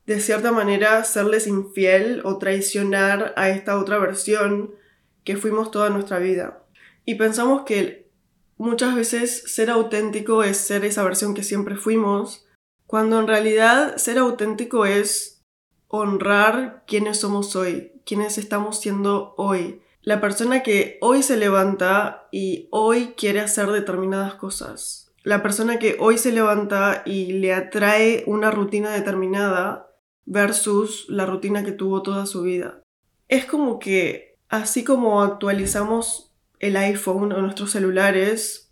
de 0.09 0.19
cierta 0.19 0.51
manera, 0.51 1.03
serles 1.03 1.45
infiel 1.45 2.21
o 2.23 2.39
traicionar 2.39 3.31
a 3.37 3.49
esta 3.49 3.77
otra 3.77 3.99
versión 3.99 4.73
que 5.23 5.37
fuimos 5.37 5.69
toda 5.69 5.91
nuestra 5.91 6.17
vida. 6.17 6.63
Y 7.05 7.13
pensamos 7.13 7.61
que 7.61 8.09
muchas 8.57 8.95
veces 8.95 9.43
ser 9.45 9.69
auténtico 9.69 10.43
es 10.43 10.57
ser 10.57 10.83
esa 10.83 11.03
versión 11.03 11.35
que 11.35 11.43
siempre 11.43 11.75
fuimos, 11.75 12.47
cuando 12.87 13.19
en 13.19 13.27
realidad 13.27 13.97
ser 13.97 14.17
auténtico 14.17 14.87
es 14.87 15.43
honrar 15.89 16.85
quiénes 16.87 17.19
somos 17.19 17.55
hoy, 17.55 17.91
quiénes 18.03 18.39
estamos 18.39 18.79
siendo 18.79 19.35
hoy, 19.37 19.83
la 20.01 20.19
persona 20.19 20.63
que 20.63 20.97
hoy 21.01 21.21
se 21.21 21.37
levanta 21.37 22.27
y 22.31 22.67
hoy 22.71 23.13
quiere 23.15 23.41
hacer 23.41 23.67
determinadas 23.67 24.33
cosas. 24.33 25.11
La 25.21 25.43
persona 25.43 25.77
que 25.77 25.97
hoy 25.99 26.17
se 26.17 26.31
levanta 26.31 27.03
y 27.05 27.33
le 27.33 27.53
atrae 27.53 28.23
una 28.25 28.49
rutina 28.49 28.89
determinada 28.89 29.85
versus 30.29 31.07
la 31.09 31.25
rutina 31.25 31.65
que 31.65 31.71
tuvo 31.71 32.03
toda 32.03 32.27
su 32.27 32.43
vida. 32.43 32.83
Es 33.27 33.45
como 33.45 33.79
que 33.79 34.37
así 34.47 34.83
como 34.83 35.21
actualizamos 35.23 36.31
el 36.59 36.77
iPhone 36.77 37.33
o 37.33 37.41
nuestros 37.41 37.71
celulares, 37.71 38.71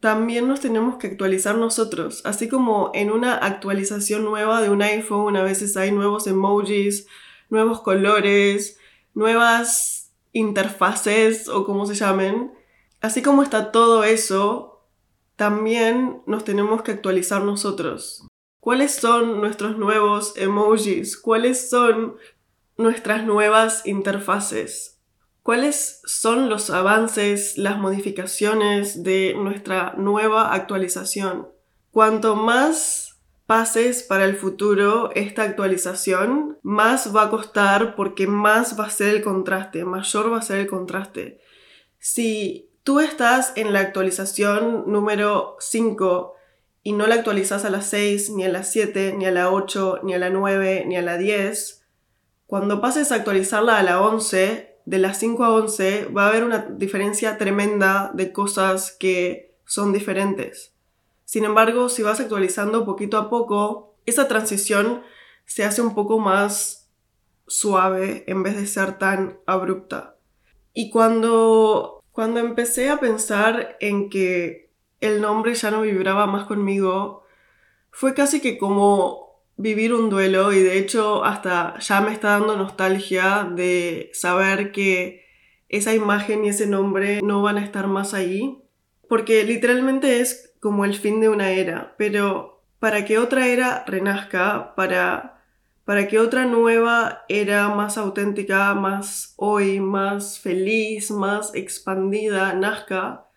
también 0.00 0.48
nos 0.48 0.60
tenemos 0.60 0.96
que 0.96 1.06
actualizar 1.06 1.56
nosotros. 1.56 2.22
Así 2.24 2.48
como 2.48 2.90
en 2.94 3.10
una 3.10 3.34
actualización 3.34 4.24
nueva 4.24 4.60
de 4.60 4.70
un 4.70 4.82
iPhone 4.82 5.36
a 5.36 5.42
veces 5.42 5.76
hay 5.76 5.92
nuevos 5.92 6.26
emojis, 6.26 7.06
nuevos 7.48 7.80
colores, 7.80 8.78
nuevas 9.14 10.12
interfaces 10.32 11.48
o 11.48 11.64
como 11.64 11.86
se 11.86 11.94
llamen, 11.94 12.52
así 13.00 13.22
como 13.22 13.42
está 13.42 13.70
todo 13.70 14.02
eso, 14.04 14.84
también 15.36 16.22
nos 16.26 16.44
tenemos 16.44 16.82
que 16.82 16.92
actualizar 16.92 17.42
nosotros. 17.44 18.26
¿Cuáles 18.60 18.94
son 18.94 19.40
nuestros 19.40 19.78
nuevos 19.78 20.36
emojis? 20.36 21.16
¿Cuáles 21.16 21.70
son 21.70 22.16
nuestras 22.76 23.24
nuevas 23.24 23.86
interfaces? 23.86 24.98
¿Cuáles 25.42 26.02
son 26.04 26.48
los 26.48 26.68
avances, 26.68 27.56
las 27.56 27.78
modificaciones 27.78 29.02
de 29.02 29.34
nuestra 29.34 29.94
nueva 29.96 30.52
actualización? 30.52 31.48
Cuanto 31.90 32.36
más 32.36 33.18
pases 33.46 34.02
para 34.02 34.26
el 34.26 34.36
futuro 34.36 35.10
esta 35.14 35.44
actualización, 35.44 36.58
más 36.62 37.16
va 37.16 37.22
a 37.22 37.30
costar 37.30 37.96
porque 37.96 38.26
más 38.26 38.78
va 38.78 38.84
a 38.84 38.90
ser 38.90 39.14
el 39.14 39.22
contraste, 39.22 39.86
mayor 39.86 40.30
va 40.30 40.38
a 40.38 40.42
ser 40.42 40.58
el 40.58 40.66
contraste. 40.66 41.40
Si 41.98 42.70
tú 42.82 43.00
estás 43.00 43.52
en 43.56 43.72
la 43.72 43.80
actualización 43.80 44.84
número 44.86 45.56
5 45.60 46.34
y 46.88 46.92
no 46.92 47.06
la 47.06 47.16
actualizas 47.16 47.66
a 47.66 47.70
las 47.70 47.84
6, 47.90 48.30
ni 48.30 48.44
a 48.44 48.48
las 48.48 48.72
7, 48.72 49.12
ni 49.18 49.26
a 49.26 49.30
la 49.30 49.50
8, 49.50 50.00
ni 50.04 50.14
a 50.14 50.18
la 50.18 50.30
9, 50.30 50.84
ni 50.86 50.96
a 50.96 51.02
la 51.02 51.18
10, 51.18 51.84
cuando 52.46 52.80
pases 52.80 53.12
a 53.12 53.16
actualizarla 53.16 53.78
a 53.78 53.82
la 53.82 54.00
11, 54.00 54.74
de 54.86 54.98
las 54.98 55.18
5 55.18 55.44
a 55.44 55.50
11 55.50 56.06
va 56.06 56.24
a 56.24 56.28
haber 56.30 56.44
una 56.44 56.60
diferencia 56.60 57.36
tremenda 57.36 58.10
de 58.14 58.32
cosas 58.32 58.96
que 58.98 59.54
son 59.66 59.92
diferentes. 59.92 60.72
Sin 61.26 61.44
embargo, 61.44 61.90
si 61.90 62.02
vas 62.02 62.20
actualizando 62.20 62.86
poquito 62.86 63.18
a 63.18 63.28
poco, 63.28 63.94
esa 64.06 64.26
transición 64.26 65.02
se 65.44 65.64
hace 65.64 65.82
un 65.82 65.94
poco 65.94 66.18
más 66.18 66.88
suave 67.46 68.24
en 68.28 68.42
vez 68.42 68.56
de 68.56 68.66
ser 68.66 68.96
tan 68.96 69.40
abrupta. 69.44 70.16
Y 70.72 70.88
cuando, 70.88 72.02
cuando 72.12 72.40
empecé 72.40 72.88
a 72.88 72.98
pensar 72.98 73.76
en 73.78 74.08
que 74.08 74.67
el 75.00 75.20
nombre 75.20 75.54
ya 75.54 75.70
no 75.70 75.82
vibraba 75.82 76.26
más 76.26 76.46
conmigo, 76.46 77.24
fue 77.90 78.14
casi 78.14 78.40
que 78.40 78.58
como 78.58 79.42
vivir 79.56 79.92
un 79.92 80.08
duelo 80.08 80.52
y 80.52 80.60
de 80.60 80.78
hecho 80.78 81.24
hasta 81.24 81.78
ya 81.80 82.00
me 82.00 82.12
está 82.12 82.38
dando 82.38 82.56
nostalgia 82.56 83.48
de 83.50 84.10
saber 84.12 84.72
que 84.72 85.26
esa 85.68 85.94
imagen 85.94 86.44
y 86.44 86.48
ese 86.48 86.66
nombre 86.66 87.20
no 87.22 87.42
van 87.42 87.58
a 87.58 87.64
estar 87.64 87.86
más 87.86 88.14
ahí. 88.14 88.62
Porque 89.08 89.44
literalmente 89.44 90.20
es 90.20 90.54
como 90.60 90.84
el 90.84 90.94
fin 90.94 91.20
de 91.20 91.28
una 91.28 91.50
era, 91.50 91.94
pero 91.96 92.62
para 92.78 93.04
que 93.04 93.18
otra 93.18 93.46
era 93.48 93.84
renazca, 93.86 94.74
para, 94.74 95.42
para 95.84 96.08
que 96.08 96.18
otra 96.18 96.44
nueva 96.44 97.24
era 97.28 97.68
más 97.68 97.96
auténtica, 97.96 98.74
más 98.74 99.34
hoy, 99.36 99.80
más 99.80 100.38
feliz, 100.38 101.10
más 101.10 101.54
expandida 101.54 102.52
nazca, 102.52 103.27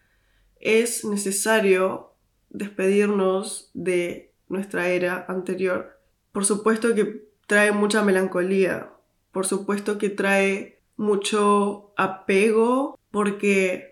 es 0.62 1.04
necesario 1.06 2.14
despedirnos 2.50 3.70
de 3.74 4.34
nuestra 4.48 4.90
era 4.90 5.26
anterior. 5.28 6.00
Por 6.32 6.46
supuesto 6.46 6.94
que 6.96 7.28
trae 7.48 7.72
mucha 7.72 8.04
melancolía, 8.04 8.94
por 9.32 9.46
supuesto 9.46 9.98
que 9.98 10.10
trae 10.10 10.82
mucho 10.96 11.94
apego, 11.98 13.00
porque 13.12 13.92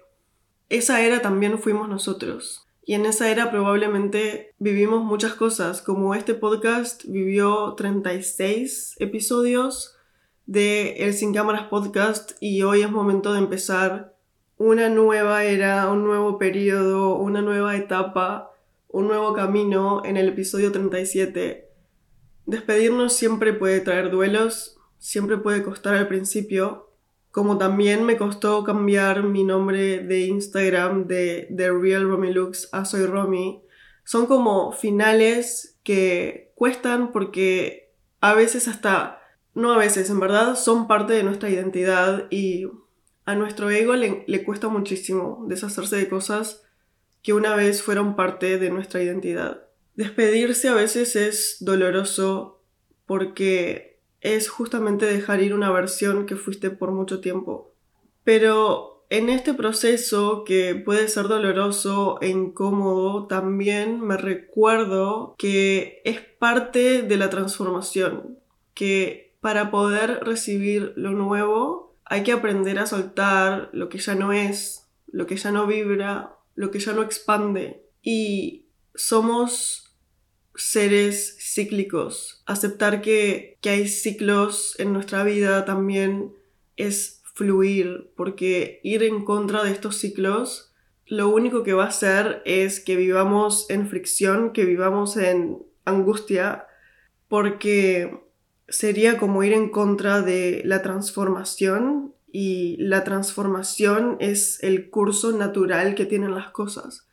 esa 0.69 1.01
era 1.01 1.21
también 1.21 1.59
fuimos 1.59 1.89
nosotros. 1.89 2.67
Y 2.83 2.93
en 2.95 3.05
esa 3.05 3.29
era 3.29 3.51
probablemente 3.51 4.55
vivimos 4.57 5.03
muchas 5.03 5.33
cosas, 5.33 5.81
como 5.81 6.15
este 6.15 6.33
podcast 6.33 7.03
vivió 7.05 7.73
36 7.75 8.95
episodios 8.99 9.95
de 10.45 10.93
El 11.03 11.13
Sin 11.13 11.33
Cámaras 11.33 11.67
Podcast 11.67 12.31
y 12.39 12.63
hoy 12.63 12.81
es 12.81 12.89
momento 12.89 13.33
de 13.33 13.39
empezar 13.39 14.15
una 14.59 14.89
nueva 14.89 15.45
era, 15.45 15.89
un 15.89 16.03
nuevo 16.03 16.37
periodo, 16.37 17.15
una 17.15 17.41
nueva 17.41 17.77
etapa, 17.77 18.51
un 18.89 19.07
nuevo 19.07 19.33
camino 19.33 20.03
en 20.03 20.17
el 20.17 20.27
episodio 20.27 20.73
37. 20.73 21.69
Despedirnos 22.45 23.13
siempre 23.13 23.53
puede 23.53 23.79
traer 23.79 24.11
duelos, 24.11 24.77
siempre 24.97 25.37
puede 25.37 25.63
costar 25.63 25.95
al 25.95 26.09
principio, 26.09 26.91
como 27.31 27.57
también 27.57 28.05
me 28.05 28.17
costó 28.17 28.65
cambiar 28.65 29.23
mi 29.23 29.45
nombre 29.45 29.99
de 29.99 30.25
Instagram 30.27 31.07
de 31.07 31.47
The 31.55 31.71
Real 31.71 32.03
Looks 32.03 32.67
a 32.73 32.83
Soy 32.83 33.05
Romy. 33.05 33.63
Son 34.03 34.25
como 34.25 34.73
finales 34.73 35.79
que 35.83 36.51
cuestan 36.55 37.13
porque 37.13 37.93
a 38.19 38.33
veces 38.33 38.67
hasta, 38.67 39.21
no 39.53 39.71
a 39.71 39.77
veces, 39.77 40.09
en 40.09 40.19
verdad 40.19 40.55
son 40.55 40.85
parte 40.85 41.13
de 41.13 41.23
nuestra 41.23 41.49
identidad 41.49 42.27
y 42.29 42.67
a 43.29 43.35
nuestro 43.35 43.69
ego 43.69 43.93
le, 43.93 44.43
cuesta 44.43 44.69
muchísimo 44.69 45.45
deshacerse 45.47 45.97
de 45.97 46.09
cosas 46.09 46.63
que 47.21 47.33
una 47.33 47.55
vez 47.55 47.83
fueron 47.83 48.15
parte 48.15 48.57
de 48.57 48.71
nuestra 48.71 49.03
identidad. 49.03 49.67
Despedirse 49.93 50.67
a 50.67 50.73
veces 50.73 51.15
es 51.15 51.57
doloroso 51.59 52.63
porque 53.05 53.99
es 54.21 54.49
justamente 54.49 55.05
dejar 55.05 55.43
ir 55.43 55.53
una 55.53 55.69
versión 55.69 56.25
que 56.25 56.37
fuiste 56.37 56.71
por 56.71 56.91
mucho 56.91 57.19
tiempo. 57.19 57.71
Pero 58.23 59.05
en 59.11 59.29
este 59.29 59.53
proceso 59.53 60.43
que 60.43 60.73
puede 60.73 61.07
ser 61.07 61.27
doloroso 61.27 62.17
e 62.21 62.29
incómodo, 62.29 63.27
también 63.27 64.01
me 64.01 64.17
recuerdo 64.17 65.35
que 65.37 66.01
es 66.03 66.19
parte 66.19 67.03
de 67.03 67.17
la 67.17 67.29
transformación, 67.29 68.39
que 68.73 69.35
para 69.39 69.69
poder 69.69 70.21
recibir 70.23 70.93
lo 70.95 71.11
nuevo 71.11 71.88
hay 72.09 72.23
que 72.23 72.31
aprender 72.31 72.79
a 72.79 72.87
soltar 72.87 73.69
lo 73.71 73.87
que 73.87 73.99
ya 73.99 74.15
no 74.15 74.33
es, 74.33 74.89
lo 75.07 75.27
que 75.27 75.37
ya 75.37 75.51
no 75.51 75.67
vibra, 75.67 76.35
lo 76.55 76.71
que 76.71 76.79
ya 76.79 76.91
no 76.91 77.03
expande. 77.03 77.83
Y 78.01 78.65
somos 78.95 79.95
seres 80.55 81.37
cíclicos. 81.39 82.43
Aceptar 82.47 83.01
que, 83.01 83.57
hay 83.63 83.87
ciclos 83.87 84.75
en 84.79 84.91
nuestra 84.91 85.23
vida 85.23 85.65
también 85.65 86.33
es 86.77 87.21
fluir, 87.35 88.11
porque 88.15 88.81
ir 88.83 89.03
en 89.03 89.23
contra 89.23 89.63
de 89.63 89.71
estos 89.71 89.97
ciclos 89.97 90.73
lo 91.05 91.29
único 91.29 91.63
que 91.63 91.73
va 91.73 91.85
a 91.85 91.89
hacer 91.89 92.43
es 92.45 92.79
que 92.79 92.95
vivamos 92.95 93.67
en 93.69 93.87
fricción, 93.87 94.51
que 94.53 94.65
vivamos 94.65 95.17
en 95.17 95.63
angustia, 95.83 96.67
porque 97.27 98.28
sería 98.69 99.17
como 99.17 99.43
ir 99.43 99.53
en 99.53 99.69
contra 99.69 100.21
de 100.21 100.61
la 100.65 100.81
transformación 100.81 102.13
y 102.31 102.77
la 102.77 103.03
transformación 103.03 104.17
es 104.19 104.61
el 104.63 104.89
curso 104.89 105.31
natural 105.31 105.95
que 105.95 106.05
tienen 106.05 106.35
las 106.35 106.49
cosas. 106.49 107.07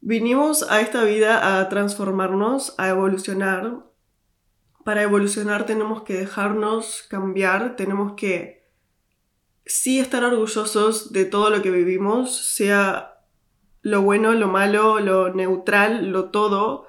Vinimos 0.00 0.68
a 0.70 0.80
esta 0.80 1.04
vida 1.04 1.60
a 1.60 1.68
transformarnos, 1.68 2.74
a 2.78 2.88
evolucionar. 2.88 3.84
Para 4.84 5.02
evolucionar 5.02 5.66
tenemos 5.66 6.02
que 6.02 6.14
dejarnos 6.14 7.04
cambiar, 7.08 7.76
tenemos 7.76 8.14
que 8.14 8.70
sí 9.66 10.00
estar 10.00 10.24
orgullosos 10.24 11.12
de 11.12 11.26
todo 11.26 11.50
lo 11.50 11.62
que 11.62 11.70
vivimos, 11.70 12.54
sea 12.54 13.18
lo 13.82 14.02
bueno, 14.02 14.32
lo 14.32 14.48
malo, 14.48 15.00
lo 15.00 15.32
neutral, 15.32 16.10
lo 16.10 16.30
todo, 16.30 16.86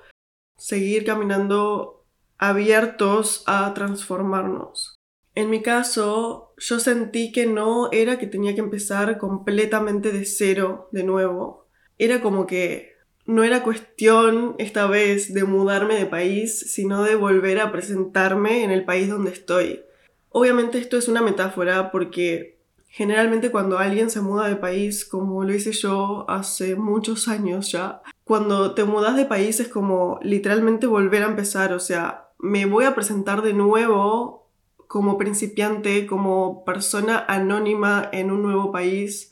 seguir 0.58 1.06
caminando 1.06 2.01
abiertos 2.42 3.44
a 3.46 3.72
transformarnos. 3.76 5.00
En 5.36 5.52
mi 5.52 5.62
caso, 5.62 6.54
yo 6.58 6.80
sentí 6.80 7.32
que 7.32 7.46
no 7.46 7.90
era 7.92 8.18
que 8.18 8.26
tenía 8.26 8.56
que 8.56 8.62
empezar 8.62 9.20
completamente 9.20 10.12
de 10.12 10.26
cero 10.26 10.90
de 10.92 11.04
nuevo. 11.04 11.68
Era 12.00 12.20
como 12.20 12.48
que 12.48 12.96
no 13.28 13.44
era 13.44 13.64
cuestión 13.64 14.56
esta 14.58 14.88
vez 14.88 15.36
de 15.36 15.44
mudarme 15.44 15.96
de 15.96 16.08
país, 16.08 16.60
sino 16.74 17.04
de 17.04 17.16
volver 17.16 17.60
a 17.60 17.72
presentarme 17.72 18.64
en 18.64 18.72
el 18.72 18.86
país 18.86 19.08
donde 19.08 19.32
estoy. 19.32 19.84
Obviamente 20.30 20.80
esto 20.80 20.98
es 20.98 21.08
una 21.08 21.22
metáfora 21.22 21.92
porque 21.92 22.58
generalmente 22.88 23.52
cuando 23.52 23.78
alguien 23.78 24.10
se 24.10 24.22
muda 24.22 24.48
de 24.48 24.56
país, 24.56 25.06
como 25.06 25.44
lo 25.44 25.54
hice 25.54 25.74
yo 25.74 26.26
hace 26.28 26.76
muchos 26.76 27.28
años 27.28 27.72
ya, 27.72 28.02
cuando 28.24 28.74
te 28.74 28.84
mudas 28.84 29.16
de 29.16 29.26
país 29.26 29.60
es 29.60 29.68
como 29.68 30.20
literalmente 30.24 30.88
volver 30.88 31.22
a 31.22 31.28
empezar, 31.28 31.72
o 31.74 31.80
sea, 31.80 32.31
me 32.42 32.66
voy 32.66 32.86
a 32.86 32.96
presentar 32.96 33.42
de 33.42 33.54
nuevo 33.54 34.50
como 34.88 35.18
principiante, 35.18 36.06
como 36.06 36.66
persona 36.66 37.24
anónima 37.28 38.10
en 38.12 38.32
un 38.32 38.42
nuevo 38.42 38.72
país. 38.72 39.32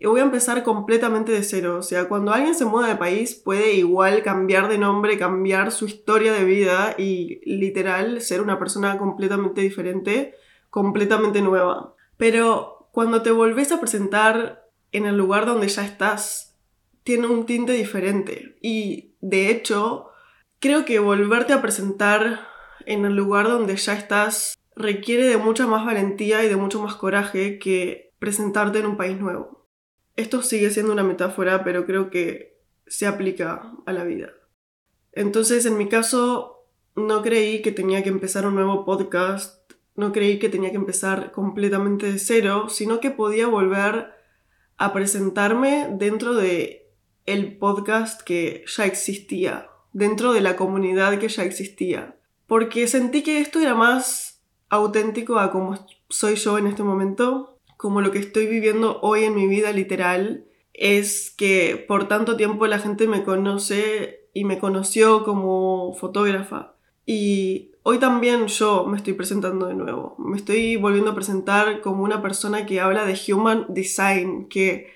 Y 0.00 0.06
voy 0.06 0.20
a 0.20 0.24
empezar 0.24 0.62
completamente 0.62 1.32
de 1.32 1.42
cero. 1.42 1.76
O 1.78 1.82
sea, 1.82 2.08
cuando 2.08 2.32
alguien 2.32 2.54
se 2.54 2.64
muda 2.64 2.88
de 2.88 2.96
país 2.96 3.34
puede 3.34 3.74
igual 3.74 4.22
cambiar 4.22 4.68
de 4.68 4.78
nombre, 4.78 5.18
cambiar 5.18 5.70
su 5.70 5.86
historia 5.86 6.32
de 6.32 6.44
vida 6.44 6.94
y 6.98 7.40
literal 7.44 8.20
ser 8.20 8.40
una 8.40 8.58
persona 8.58 8.98
completamente 8.98 9.60
diferente, 9.60 10.34
completamente 10.70 11.40
nueva. 11.40 11.94
Pero 12.16 12.88
cuando 12.90 13.22
te 13.22 13.30
volvés 13.30 13.72
a 13.72 13.80
presentar 13.80 14.68
en 14.92 15.06
el 15.06 15.16
lugar 15.16 15.46
donde 15.46 15.68
ya 15.68 15.84
estás, 15.84 16.58
tiene 17.04 17.28
un 17.28 17.46
tinte 17.46 17.72
diferente. 17.72 18.56
Y 18.60 19.14
de 19.20 19.50
hecho, 19.50 20.08
creo 20.60 20.84
que 20.84 20.98
volverte 20.98 21.52
a 21.52 21.62
presentar 21.62 22.46
en 22.84 23.04
el 23.04 23.14
lugar 23.14 23.48
donde 23.48 23.76
ya 23.76 23.94
estás 23.94 24.56
requiere 24.74 25.26
de 25.26 25.38
mucha 25.38 25.66
más 25.66 25.84
valentía 25.84 26.44
y 26.44 26.48
de 26.48 26.56
mucho 26.56 26.82
más 26.82 26.94
coraje 26.94 27.58
que 27.58 28.12
presentarte 28.18 28.78
en 28.78 28.86
un 28.86 28.96
país 28.96 29.18
nuevo. 29.18 29.66
Esto 30.16 30.42
sigue 30.42 30.70
siendo 30.70 30.92
una 30.92 31.02
metáfora, 31.02 31.64
pero 31.64 31.86
creo 31.86 32.10
que 32.10 32.58
se 32.86 33.06
aplica 33.06 33.72
a 33.84 33.92
la 33.92 34.04
vida. 34.04 34.30
Entonces, 35.12 35.66
en 35.66 35.76
mi 35.78 35.88
caso, 35.88 36.66
no 36.94 37.22
creí 37.22 37.62
que 37.62 37.72
tenía 37.72 38.02
que 38.02 38.08
empezar 38.08 38.46
un 38.46 38.54
nuevo 38.54 38.84
podcast, 38.84 39.72
no 39.94 40.12
creí 40.12 40.38
que 40.38 40.48
tenía 40.48 40.70
que 40.70 40.76
empezar 40.76 41.32
completamente 41.32 42.10
de 42.10 42.18
cero, 42.18 42.68
sino 42.68 43.00
que 43.00 43.10
podía 43.10 43.46
volver 43.46 44.12
a 44.76 44.92
presentarme 44.92 45.88
dentro 45.92 46.34
de 46.34 46.90
el 47.24 47.56
podcast 47.58 48.22
que 48.22 48.64
ya 48.66 48.84
existía, 48.84 49.70
dentro 49.96 50.34
de 50.34 50.42
la 50.42 50.56
comunidad 50.56 51.18
que 51.18 51.28
ya 51.28 51.42
existía. 51.42 52.16
Porque 52.46 52.86
sentí 52.86 53.22
que 53.22 53.40
esto 53.40 53.60
era 53.60 53.74
más 53.74 54.42
auténtico 54.68 55.38
a 55.38 55.50
cómo 55.50 55.74
soy 56.10 56.34
yo 56.34 56.58
en 56.58 56.66
este 56.66 56.82
momento, 56.82 57.58
como 57.78 58.02
lo 58.02 58.10
que 58.10 58.18
estoy 58.18 58.46
viviendo 58.46 59.00
hoy 59.00 59.24
en 59.24 59.34
mi 59.34 59.46
vida 59.46 59.72
literal, 59.72 60.44
es 60.74 61.30
que 61.30 61.82
por 61.88 62.08
tanto 62.08 62.36
tiempo 62.36 62.66
la 62.66 62.78
gente 62.78 63.08
me 63.08 63.24
conoce 63.24 64.28
y 64.34 64.44
me 64.44 64.58
conoció 64.58 65.24
como 65.24 65.94
fotógrafa. 65.94 66.74
Y 67.06 67.70
hoy 67.82 67.98
también 67.98 68.48
yo 68.48 68.84
me 68.84 68.98
estoy 68.98 69.14
presentando 69.14 69.66
de 69.66 69.74
nuevo. 69.74 70.14
Me 70.18 70.36
estoy 70.36 70.76
volviendo 70.76 71.12
a 71.12 71.14
presentar 71.14 71.80
como 71.80 72.04
una 72.04 72.20
persona 72.20 72.66
que 72.66 72.80
habla 72.80 73.06
de 73.06 73.18
human 73.32 73.64
design, 73.70 74.46
que 74.48 74.92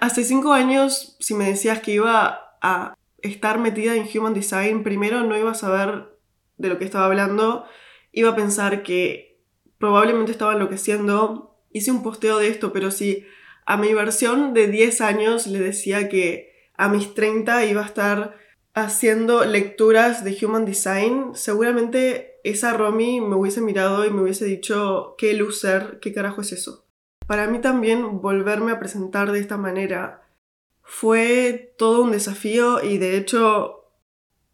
hace 0.00 0.24
cinco 0.24 0.54
años 0.54 1.18
si 1.20 1.34
me 1.34 1.44
decías 1.44 1.80
que 1.80 1.92
iba 1.92 2.56
a 2.62 2.94
estar 3.22 3.58
metida 3.58 3.94
en 3.94 4.08
human 4.12 4.34
design, 4.34 4.82
primero 4.82 5.22
no 5.24 5.36
iba 5.38 5.50
a 5.50 5.54
saber 5.54 6.18
de 6.56 6.68
lo 6.68 6.78
que 6.78 6.84
estaba 6.84 7.06
hablando 7.06 7.66
iba 8.12 8.30
a 8.30 8.36
pensar 8.36 8.82
que 8.82 9.40
probablemente 9.78 10.32
estaba 10.32 10.54
enloqueciendo. 10.54 11.58
Hice 11.72 11.90
un 11.90 12.02
posteo 12.02 12.38
de 12.38 12.48
esto, 12.48 12.72
pero 12.72 12.90
si 12.90 13.26
a 13.66 13.76
mi 13.76 13.92
versión 13.94 14.54
de 14.54 14.66
10 14.66 15.00
años 15.00 15.46
le 15.46 15.60
decía 15.60 16.08
que 16.08 16.50
a 16.76 16.88
mis 16.88 17.14
30 17.14 17.64
iba 17.66 17.82
a 17.82 17.86
estar 17.86 18.36
haciendo 18.74 19.44
lecturas 19.44 20.24
de 20.24 20.36
Human 20.42 20.64
Design, 20.64 21.32
seguramente 21.34 22.38
esa 22.42 22.72
Romy 22.72 23.20
me 23.20 23.36
hubiese 23.36 23.60
mirado 23.60 24.06
y 24.06 24.10
me 24.10 24.22
hubiese 24.22 24.46
dicho, 24.46 25.14
qué 25.18 25.34
loser, 25.34 25.98
qué 26.00 26.12
carajo 26.12 26.40
es 26.40 26.52
eso. 26.52 26.86
Para 27.26 27.46
mí 27.46 27.60
también 27.60 28.20
volverme 28.20 28.72
a 28.72 28.80
presentar 28.80 29.30
de 29.30 29.40
esta 29.40 29.56
manera 29.56 30.22
fue 30.90 31.72
todo 31.78 32.02
un 32.02 32.10
desafío 32.10 32.82
y 32.82 32.98
de 32.98 33.16
hecho 33.16 33.84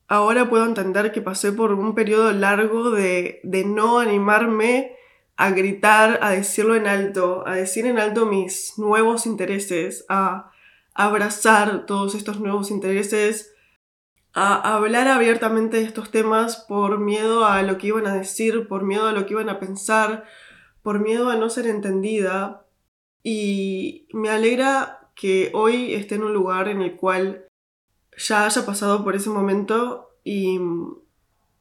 ahora 0.06 0.50
puedo 0.50 0.66
entender 0.66 1.10
que 1.10 1.22
pasé 1.22 1.50
por 1.50 1.72
un 1.72 1.94
periodo 1.94 2.30
largo 2.32 2.90
de, 2.90 3.40
no 3.66 4.00
animarme 4.00 4.94
a 5.38 5.50
gritar, 5.50 6.18
a 6.20 6.30
decirlo 6.30 6.76
en 6.76 6.86
alto, 6.86 7.42
a 7.46 7.54
decir 7.54 7.86
en 7.86 7.98
alto 7.98 8.26
mis 8.26 8.74
nuevos 8.76 9.24
intereses, 9.24 10.04
a 10.10 10.50
abrazar 10.92 11.86
todos 11.86 12.14
estos 12.14 12.38
nuevos 12.38 12.70
intereses, 12.70 13.54
a 14.34 14.76
hablar 14.76 15.08
abiertamente 15.08 15.78
de 15.78 15.84
estos 15.84 16.10
temas 16.10 16.66
por 16.68 16.98
miedo 16.98 17.46
a 17.46 17.62
lo 17.62 17.78
que 17.78 17.86
iban 17.86 18.06
a 18.06 18.14
decir, 18.14 18.68
por 18.68 18.84
miedo 18.84 19.06
a 19.06 19.12
lo 19.12 19.24
que 19.24 19.32
iban 19.32 19.48
a 19.48 19.58
pensar, 19.58 20.24
por 20.82 21.00
miedo 21.00 21.30
a 21.30 21.36
no 21.36 21.48
ser 21.48 21.66
entendida. 21.66 22.66
Y 23.22 24.06
me 24.12 24.28
alegra 24.28 25.05
que 25.16 25.50
hoy 25.54 25.94
esté 25.94 26.16
en 26.16 26.24
un 26.24 26.34
lugar 26.34 26.68
en 26.68 26.82
el 26.82 26.94
cual 26.94 27.48
ya 28.16 28.46
haya 28.46 28.64
pasado 28.64 29.02
por 29.02 29.16
ese 29.16 29.30
momento 29.30 30.10
y 30.22 30.60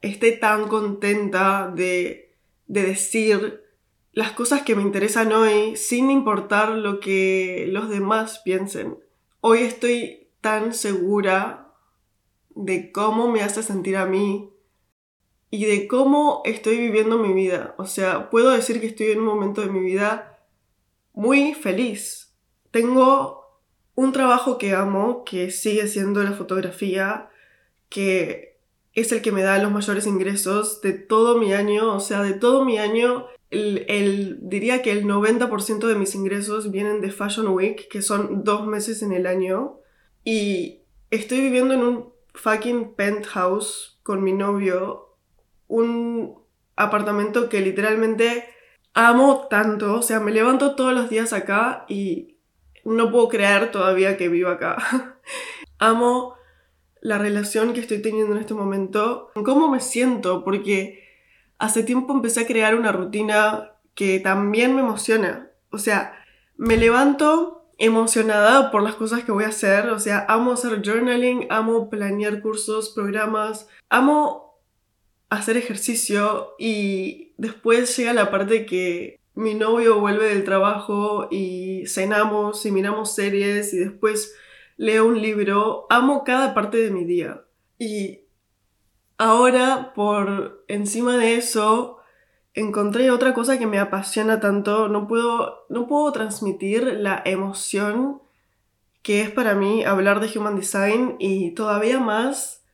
esté 0.02 0.32
tan 0.32 0.68
contenta 0.68 1.72
de, 1.74 2.22
decir 2.68 3.62
las 4.12 4.32
cosas 4.32 4.62
que 4.62 4.74
me 4.74 4.82
interesan 4.82 5.32
hoy 5.32 5.76
sin 5.76 6.10
importar 6.10 6.70
lo 6.70 6.98
que 7.00 7.66
los 7.68 7.88
demás 7.88 8.40
piensen. 8.44 8.98
Hoy 9.40 9.60
estoy 9.60 10.28
tan 10.40 10.74
segura 10.74 11.72
de 12.56 12.90
cómo 12.90 13.28
me 13.28 13.42
hace 13.42 13.62
sentir 13.62 13.96
a 13.96 14.06
mí 14.06 14.50
y 15.50 15.64
de 15.66 15.86
cómo 15.86 16.42
estoy 16.44 16.78
viviendo 16.78 17.18
mi 17.18 17.32
vida. 17.32 17.74
O 17.78 17.86
sea, 17.86 18.28
puedo 18.28 18.50
decir 18.50 18.80
que 18.80 18.88
estoy 18.88 19.12
en 19.12 19.20
un 19.20 19.26
momento 19.26 19.60
de 19.60 19.70
mi 19.70 19.80
vida 19.80 20.40
muy 21.12 21.54
feliz. 21.54 22.34
Tengo 22.72 23.45
un 23.96 24.12
trabajo 24.12 24.58
que 24.58 24.74
amo, 24.74 25.24
que 25.24 25.50
sigue 25.50 25.88
siendo 25.88 26.22
la 26.22 26.32
fotografía, 26.32 27.28
que 27.88 28.58
es 28.92 29.10
el 29.10 29.22
que 29.22 29.32
me 29.32 29.42
da 29.42 29.58
los 29.58 29.72
mayores 29.72 30.06
ingresos 30.06 30.80
de 30.82 30.92
todo 30.92 31.38
mi 31.38 31.52
año, 31.52 31.94
o 31.94 32.00
sea, 32.00 32.22
de 32.22 32.34
todo 32.34 32.64
mi 32.64 32.78
año, 32.78 33.26
el, 33.50 34.38
diría 34.42 34.82
que 34.82 34.92
el 34.92 35.06
90% 35.06 35.86
de 35.86 35.94
mis 35.94 36.14
ingresos 36.14 36.70
vienen 36.70 37.00
de 37.00 37.10
Fashion 37.10 37.48
Week, 37.48 37.88
que 37.88 38.02
son 38.02 38.44
dos 38.44 38.66
meses 38.66 39.02
en 39.02 39.12
el 39.12 39.26
año, 39.26 39.78
y 40.24 40.82
estoy 41.10 41.40
viviendo 41.40 41.74
en 41.74 41.80
un 41.80 42.12
fucking 42.34 42.94
penthouse 42.94 43.98
con 44.02 44.22
mi 44.22 44.32
novio, 44.32 45.16
un 45.68 46.38
apartamento 46.76 47.48
que 47.48 47.62
literalmente 47.62 48.44
amo 48.92 49.46
tanto, 49.48 49.94
o 49.94 50.02
sea, 50.02 50.20
me 50.20 50.32
levanto 50.32 50.74
todos 50.74 50.92
los 50.92 51.08
días 51.08 51.32
acá 51.32 51.86
y 51.88 52.35
no 52.86 53.10
puedo 53.10 53.28
creer 53.28 53.70
todavía 53.70 54.16
que 54.16 54.28
vivo 54.28 54.50
acá. 54.50 55.18
Amo 55.78 56.36
la 57.00 57.18
relación 57.18 57.72
que 57.72 57.80
estoy 57.80 58.00
teniendo 58.00 58.34
en 58.34 58.40
este 58.40 58.54
momento, 58.54 59.30
cómo 59.44 59.68
me 59.68 59.80
siento, 59.80 60.44
porque 60.44 61.04
hace 61.58 61.82
tiempo 61.82 62.12
empecé 62.12 62.40
a 62.40 62.46
crear 62.46 62.74
una 62.74 62.92
rutina 62.92 63.72
que 63.94 64.20
también 64.20 64.74
me 64.74 64.82
emociona. 64.82 65.50
O 65.70 65.78
sea, 65.78 66.14
me 66.56 66.76
levanto 66.76 67.70
emocionada 67.78 68.70
por 68.70 68.82
las 68.82 68.94
cosas 68.94 69.24
que 69.24 69.32
voy 69.32 69.44
a 69.44 69.48
hacer, 69.48 69.88
o 69.90 70.00
sea, 70.00 70.24
amo 70.28 70.52
hacer 70.52 70.82
journaling, 70.82 71.46
amo 71.50 71.90
planear 71.90 72.40
cursos, 72.40 72.90
programas, 72.90 73.68
amo 73.88 74.58
hacer 75.28 75.56
ejercicio 75.56 76.54
y 76.58 77.34
después 77.36 77.94
llega 77.96 78.12
la 78.12 78.30
parte 78.30 78.64
que 78.64 79.20
mi 79.36 79.54
novio 79.54 80.00
vuelve 80.00 80.30
del 80.30 80.44
trabajo 80.44 81.28
y 81.30 81.86
cenamos 81.86 82.64
y 82.64 82.72
miramos 82.72 83.14
series 83.14 83.72
y 83.74 83.78
después 83.78 84.34
leo 84.78 85.06
un 85.06 85.20
libro, 85.20 85.86
amo 85.90 86.24
cada 86.24 86.54
parte 86.54 86.78
de 86.78 86.90
mi 86.90 87.04
día. 87.04 87.44
Y 87.78 88.22
ahora, 89.18 89.92
por 89.94 90.64
encima 90.68 91.18
de 91.18 91.36
eso, 91.36 91.98
encontré 92.54 93.10
otra 93.10 93.34
cosa 93.34 93.58
que 93.58 93.66
me 93.66 93.78
apasiona 93.78 94.40
tanto. 94.40 94.88
No 94.88 95.06
puedo, 95.06 95.66
no 95.68 95.86
puedo 95.86 96.10
transmitir 96.12 96.84
la 96.98 97.22
emoción 97.26 98.22
que 99.02 99.20
es 99.20 99.30
para 99.30 99.54
mí 99.54 99.84
hablar 99.84 100.20
de 100.20 100.36
Human 100.36 100.56
Design 100.56 101.16
y 101.18 101.50
todavía 101.52 102.00
más 102.00 102.64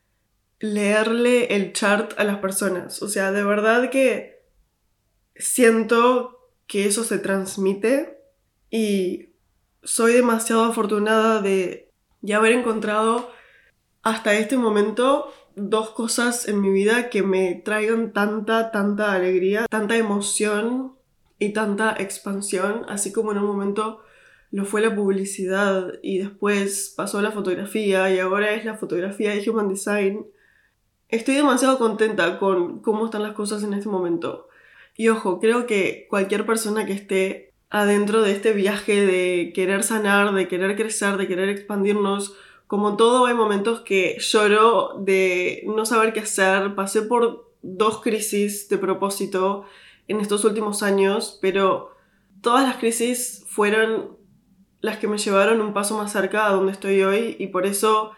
leerle 0.61 1.57
el 1.57 1.73
chart 1.73 2.13
a 2.19 2.25
las 2.25 2.39
personas. 2.39 3.03
O 3.03 3.09
sea, 3.09 3.33
de 3.33 3.43
verdad 3.43 3.91
que 3.91 4.47
siento 5.35 6.42
que 6.73 6.87
eso 6.87 7.05
se 7.05 7.19
transmite 7.19 8.19
y 8.71 9.35
soy 9.83 10.15
demasiado 10.15 10.65
afortunada 10.65 11.43
de 11.43 11.91
ya 12.23 12.39
haber 12.39 12.53
encontrado 12.53 13.31
hasta 14.01 14.33
este 14.33 14.57
momento 14.57 15.31
dos 15.55 15.91
cosas 15.91 16.49
en 16.49 16.63
mi 16.63 16.71
vida 16.71 17.11
que 17.11 17.23
me 17.23 17.57
traigan 17.57 18.15
tanta, 18.15 18.71
tanta 18.71 19.13
alegría, 19.13 19.67
tanta 19.69 19.99
emoción 19.99 20.95
y 21.39 21.53
tanta 21.53 21.95
expansión, 21.99 22.87
así 22.89 23.13
como 23.13 23.33
en 23.33 23.39
un 23.39 23.49
momento 23.49 24.01
lo 24.51 24.65
fue 24.65 24.81
la 24.81 24.95
publicidad 24.95 25.93
y 26.03 26.21
después 26.21 26.95
pasó 26.97 27.21
la 27.21 27.33
fotografía 27.33 28.11
y 28.11 28.19
ahora 28.19 28.55
es 28.55 28.65
la 28.65 28.79
fotografía 28.79 29.35
de 29.35 29.51
Human 29.51 29.69
Design. 29.69 30.27
Estoy 31.11 31.35
demasiado 31.35 31.77
contenta 31.77 32.39
con 32.39 32.81
cómo 32.81 33.05
están 33.05 33.25
las 33.25 33.35
cosas 33.35 33.63
en 33.63 33.75
este 33.75 33.91
momento. 33.91 34.49
Y 34.95 35.09
ojo, 35.09 35.41
creo 35.41 35.67
que 35.67 36.07
cualquier 36.11 36.45
persona 36.47 36.87
que 36.87 36.93
esté 36.93 37.55
adentro 37.71 38.21
de 38.21 38.33
este 38.33 38.53
viaje 38.53 39.07
de 39.07 39.53
querer 39.55 39.83
sanar, 39.83 40.35
de 40.35 40.49
querer 40.49 40.77
crecer, 40.77 41.17
de 41.17 41.27
querer 41.27 41.49
expandirnos, 41.49 42.35
como 42.67 42.97
todo 42.97 43.27
hay 43.27 43.35
momentos 43.35 43.81
que 43.81 44.17
lloro 44.19 44.99
de 44.99 45.63
no 45.67 45.85
saber 45.87 46.13
qué 46.13 46.21
hacer, 46.21 46.75
pasé 46.75 47.03
por 47.03 47.51
dos 47.63 48.03
crisis 48.03 48.69
de 48.69 48.79
propósito 48.79 49.65
en 50.09 50.21
estos 50.21 50.45
últimos 50.45 50.83
años, 50.83 51.39
pero 51.41 51.95
todas 52.41 52.67
las 52.67 52.77
crisis 52.77 53.45
fueron 53.49 54.17
las 54.81 54.99
que 54.99 55.09
me 55.09 55.19
llevaron 55.19 55.61
un 55.61 55.73
paso 55.73 55.97
más 55.97 56.13
cerca 56.13 56.47
a 56.47 56.53
donde 56.53 56.73
estoy 56.73 57.03
hoy 57.03 57.37
y 57.39 57.47
por 57.49 57.67
eso 57.67 58.13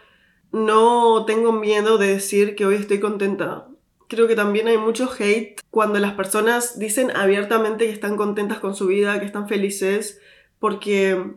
no 0.51 1.25
tengo 1.25 1.51
miedo 1.51 1.97
de 1.97 2.07
decir 2.07 2.55
que 2.55 2.65
hoy 2.65 2.75
estoy 2.75 2.99
contenta 2.99 3.67
creo 4.07 4.27
que 4.27 4.35
también 4.35 4.67
hay 4.67 4.77
mucho 4.77 5.09
hate 5.17 5.61
cuando 5.69 5.99
las 5.99 6.13
personas 6.13 6.79
dicen 6.79 7.11
abiertamente 7.15 7.85
que 7.85 7.91
están 7.91 8.17
contentas 8.17 8.59
con 8.59 8.75
su 8.75 8.87
vida, 8.87 9.19
que 9.19 9.25
están 9.25 9.47
felices, 9.47 10.19
porque 10.59 11.35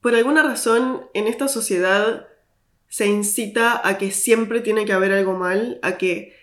por 0.00 0.14
alguna 0.14 0.42
razón 0.42 1.06
en 1.14 1.26
esta 1.26 1.48
sociedad 1.48 2.26
se 2.88 3.06
incita 3.06 3.86
a 3.86 3.98
que 3.98 4.10
siempre 4.10 4.60
tiene 4.60 4.84
que 4.84 4.92
haber 4.92 5.12
algo 5.12 5.34
mal, 5.34 5.78
a 5.82 5.96
que 5.96 6.34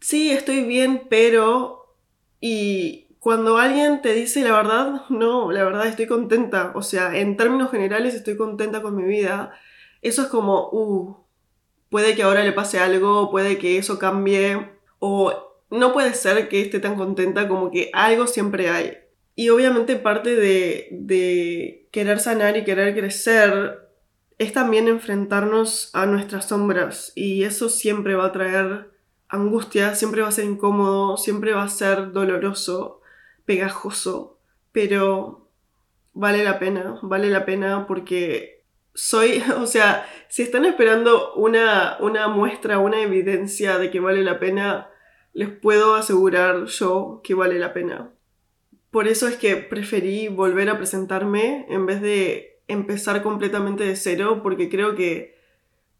sí, 0.00 0.30
estoy 0.30 0.64
bien, 0.64 1.06
pero... 1.08 1.96
Y 2.40 3.04
cuando 3.20 3.56
alguien 3.56 4.02
te 4.02 4.12
dice 4.12 4.42
la 4.42 4.52
verdad, 4.52 5.08
no, 5.08 5.50
la 5.50 5.64
verdad 5.64 5.86
estoy 5.86 6.06
contenta, 6.06 6.72
o 6.74 6.82
sea, 6.82 7.16
en 7.16 7.38
términos 7.38 7.70
generales 7.70 8.14
estoy 8.14 8.36
contenta 8.36 8.82
con 8.82 8.96
mi 8.96 9.04
vida, 9.04 9.58
eso 10.02 10.20
es 10.20 10.28
como, 10.28 10.68
uh, 10.70 11.23
puede 11.94 12.16
que 12.16 12.24
ahora 12.24 12.42
le 12.42 12.50
pase 12.50 12.80
algo, 12.80 13.30
puede 13.30 13.56
que 13.56 13.78
eso 13.78 14.00
cambie, 14.00 14.68
o 14.98 15.32
no 15.70 15.92
puede 15.92 16.12
ser 16.14 16.48
que 16.48 16.60
esté 16.60 16.80
tan 16.80 16.96
contenta 16.96 17.46
como 17.46 17.70
que 17.70 17.90
algo 17.92 18.26
siempre 18.26 18.68
hay. 18.68 18.98
Y 19.36 19.50
obviamente 19.50 19.94
parte 19.94 20.34
de, 20.34 20.88
de 20.90 21.86
querer 21.92 22.18
sanar 22.18 22.56
y 22.56 22.64
querer 22.64 22.96
crecer 22.96 23.78
es 24.38 24.52
también 24.52 24.88
enfrentarnos 24.88 25.90
a 25.92 26.04
nuestras 26.06 26.48
sombras 26.48 27.12
y 27.14 27.44
eso 27.44 27.68
siempre 27.68 28.16
va 28.16 28.26
a 28.26 28.32
traer 28.32 28.90
angustia, 29.28 29.94
siempre 29.94 30.22
va 30.22 30.30
a 30.30 30.32
ser 30.32 30.46
incómodo, 30.46 31.16
siempre 31.16 31.52
va 31.52 31.62
a 31.62 31.68
ser 31.68 32.10
doloroso, 32.10 33.02
pegajoso, 33.44 34.40
pero 34.72 35.46
vale 36.12 36.42
la 36.42 36.58
pena, 36.58 36.98
vale 37.02 37.30
la 37.30 37.44
pena 37.44 37.86
porque 37.86 38.63
soy, 38.94 39.42
o 39.58 39.66
sea, 39.66 40.06
si 40.28 40.42
están 40.42 40.64
esperando 40.64 41.34
una, 41.34 41.98
una 42.00 42.28
muestra, 42.28 42.78
una 42.78 43.00
evidencia 43.00 43.78
de 43.78 43.90
que 43.90 44.00
vale 44.00 44.22
la 44.22 44.38
pena, 44.38 44.90
les 45.32 45.50
puedo 45.50 45.94
asegurar 45.94 46.66
yo 46.66 47.20
que 47.22 47.34
vale 47.34 47.58
la 47.58 47.72
pena. 47.72 48.10
Por 48.90 49.08
eso 49.08 49.26
es 49.26 49.36
que 49.36 49.56
preferí 49.56 50.28
volver 50.28 50.70
a 50.70 50.78
presentarme 50.78 51.66
en 51.68 51.84
vez 51.84 52.00
de 52.00 52.60
empezar 52.68 53.22
completamente 53.22 53.84
de 53.84 53.96
cero, 53.96 54.40
porque 54.42 54.70
creo 54.70 54.94
que 54.94 55.34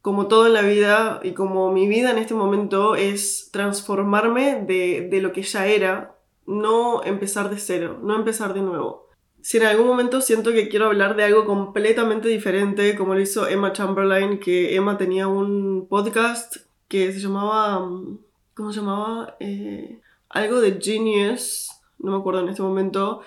como 0.01 0.29
todo 0.29 0.47
en 0.47 0.53
la 0.53 0.63
vida 0.63 1.21
y 1.23 1.33
como 1.33 1.73
mi 1.73 1.89
vida 1.89 2.11
en 2.11 2.19
este 2.19 2.35
momento 2.35 2.95
es 2.95 3.51
transformarme 3.53 4.63
de, 4.65 5.09
de 5.11 5.21
lo 5.21 5.33
que 5.33 5.43
ya 5.43 5.67
era, 5.67 6.17
no 6.47 7.03
empezar 7.03 7.51
de 7.51 7.59
cero, 7.59 7.99
no 8.03 8.15
empezar 8.15 8.55
de 8.55 8.61
nuevo 8.61 9.04
si 9.45 9.59
en 9.59 9.65
algún 9.65 9.87
momento 9.87 10.23
siento 10.23 10.53
que 10.53 10.71
quiero 10.71 10.87
hablar 10.87 11.17
de 11.17 11.25
algo 11.25 11.45
completamente 11.45 12.29
diferente, 12.31 12.97
como 12.97 13.15
lo 13.15 13.21
hizo 13.21 13.47
Emma 13.47 13.75
Chamberlain, 13.75 14.41
que 14.41 14.75
Emma 14.75 14.97
tenía 14.97 15.29
un 15.29 15.87
podcast 15.87 16.57
que 16.89 17.13
se 17.13 17.21
llamaba, 17.21 17.81
mm, 17.81 18.21
¿cómo 18.55 18.73
se 18.73 18.81
llamaba? 18.81 19.37
Eh, 19.41 20.01
algo 20.31 20.63
de 20.63 20.81
Genius, 20.81 21.69
no 21.99 22.13
me 22.13 22.17
acuerdo 22.17 22.41
en 22.41 22.49
este 22.49 22.63
momento, 22.63 23.21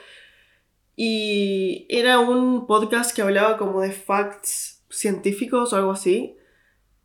y 0.95 1.86
era 1.88 2.17
un 2.17 2.65
podcast 2.65 3.15
que 3.15 3.21
hablaba 3.21 3.56
como 3.58 3.82
de 3.82 3.91
facts 3.91 4.84
científicos 4.89 5.71
o 5.71 5.75
algo 5.75 5.91
así, 5.91 6.36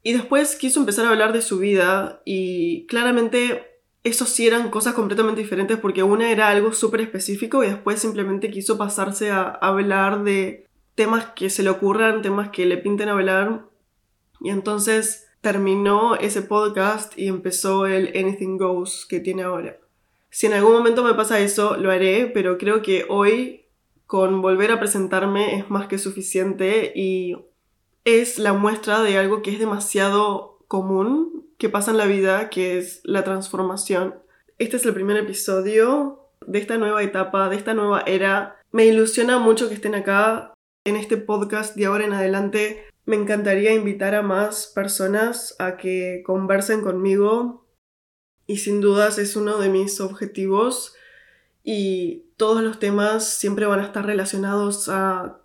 y 0.03 0.15
después 0.15 0.57
quiso 0.57 0.81
empezar 0.81 1.05
a 1.05 1.11
hablar 1.11 1.35
de 1.35 1.43
su 1.43 1.59
vida 1.59 2.23
y 2.25 2.87
claramente 2.87 3.72
eso 4.05 4.27
sí 4.27 4.47
eran 4.47 4.71
cosas 4.71 4.95
completamente 4.95 5.41
diferentes 5.41 5.79
porque 5.79 6.03
una 6.03 6.31
era 6.31 6.49
algo 6.49 6.73
súper 6.73 7.03
específico 7.03 7.63
y 7.63 7.69
después 7.69 8.01
simplemente 8.01 8.51
quiso 8.51 8.77
pasarse 8.77 9.31
a 9.31 9.43
hablar 9.43 10.25
de 10.25 10.67
temas 10.95 11.27
que 11.37 11.51
se 11.51 11.63
le 11.63 11.71
ocurran, 11.71 12.23
temas 12.23 12.51
que 12.51 12.67
le 12.67 12.79
pinten 12.79 13.09
a 13.09 13.13
hablar. 13.13 13.67
Y 14.41 14.51
entonces 14.51 15.29
terminó 15.41 16.17
ese 16.17 16.43
podcast 16.43 17.17
y 17.17 17.29
empezó 17.29 17.87
el 17.87 18.09
Anything 18.09 18.59
Goes 18.59 19.07
que 19.09 19.21
tiene 19.21 19.43
ahora. 19.43 19.79
Si 20.31 20.47
en 20.47 20.55
algún 20.55 20.73
momento 20.73 21.05
me 21.05 21.15
pasa 21.15 21.41
eso, 21.41 21.77
lo 21.77 21.91
haré, 21.91 22.31
pero 22.33 22.59
creo 22.59 22.83
que 22.83 23.07
hoy 23.09 23.67
con 24.07 24.43
volver 24.43 24.73
a 24.73 24.81
presentarme 24.81 25.57
es 25.57 25.71
más 25.71 25.87
que 25.87 25.99
suficiente 25.99 26.93
y 26.95 27.37
es 28.05 28.39
la 28.39 28.53
muestra 28.53 29.03
de 29.03 29.17
algo 29.17 29.43
que 29.43 29.53
es 29.53 29.59
demasiado 29.59 30.59
común 30.69 31.47
que 31.63 31.69
pasa 31.69 31.93
en 31.93 31.97
la 31.97 32.07
vida, 32.07 32.51
que 32.51 32.77
es 32.77 33.01
la 33.05 33.23
transformación. 33.23 34.17
Este 34.59 34.79
es 34.79 34.85
el 34.85 34.95
primer 34.95 35.17
episodio 35.17 36.29
de 36.45 36.59
esta 36.59 36.77
nueva 36.77 37.05
etapa, 37.05 37.49
de 37.49 37.55
esta 37.55 37.73
nueva 37.73 38.01
era. 38.05 38.57
Me 38.73 38.85
ilusiona 38.85 39.39
mucho 39.39 39.69
que 39.69 39.77
estén 39.77 39.95
acá 39.95 40.55
en 40.85 40.97
este 40.97 41.19
podcast 41.19 41.77
de 41.77 41.87
ahora 41.87 42.05
en 42.05 42.15
adelante. 42.15 42.85
Me 43.05 43.15
encantaría 43.15 43.73
invitar 43.75 44.17
a 44.17 44.23
más 44.23 44.73
personas 44.75 45.55
a 45.61 45.77
que 45.77 46.25
conversen 46.27 46.81
conmigo 46.81 47.65
y 48.49 48.57
sin 48.57 48.81
dudas 48.81 49.19
es 49.19 49.37
uno 49.37 49.59
de 49.59 49.69
mis 49.69 50.01
objetivos 50.01 50.97
y 51.63 52.25
todos 52.37 52.65
los 52.65 52.81
temas 52.81 53.39
siempre 53.39 53.67
van 53.67 53.79
a 53.79 53.85
estar 53.85 54.05
relacionados 54.05 54.89
a 54.89 55.42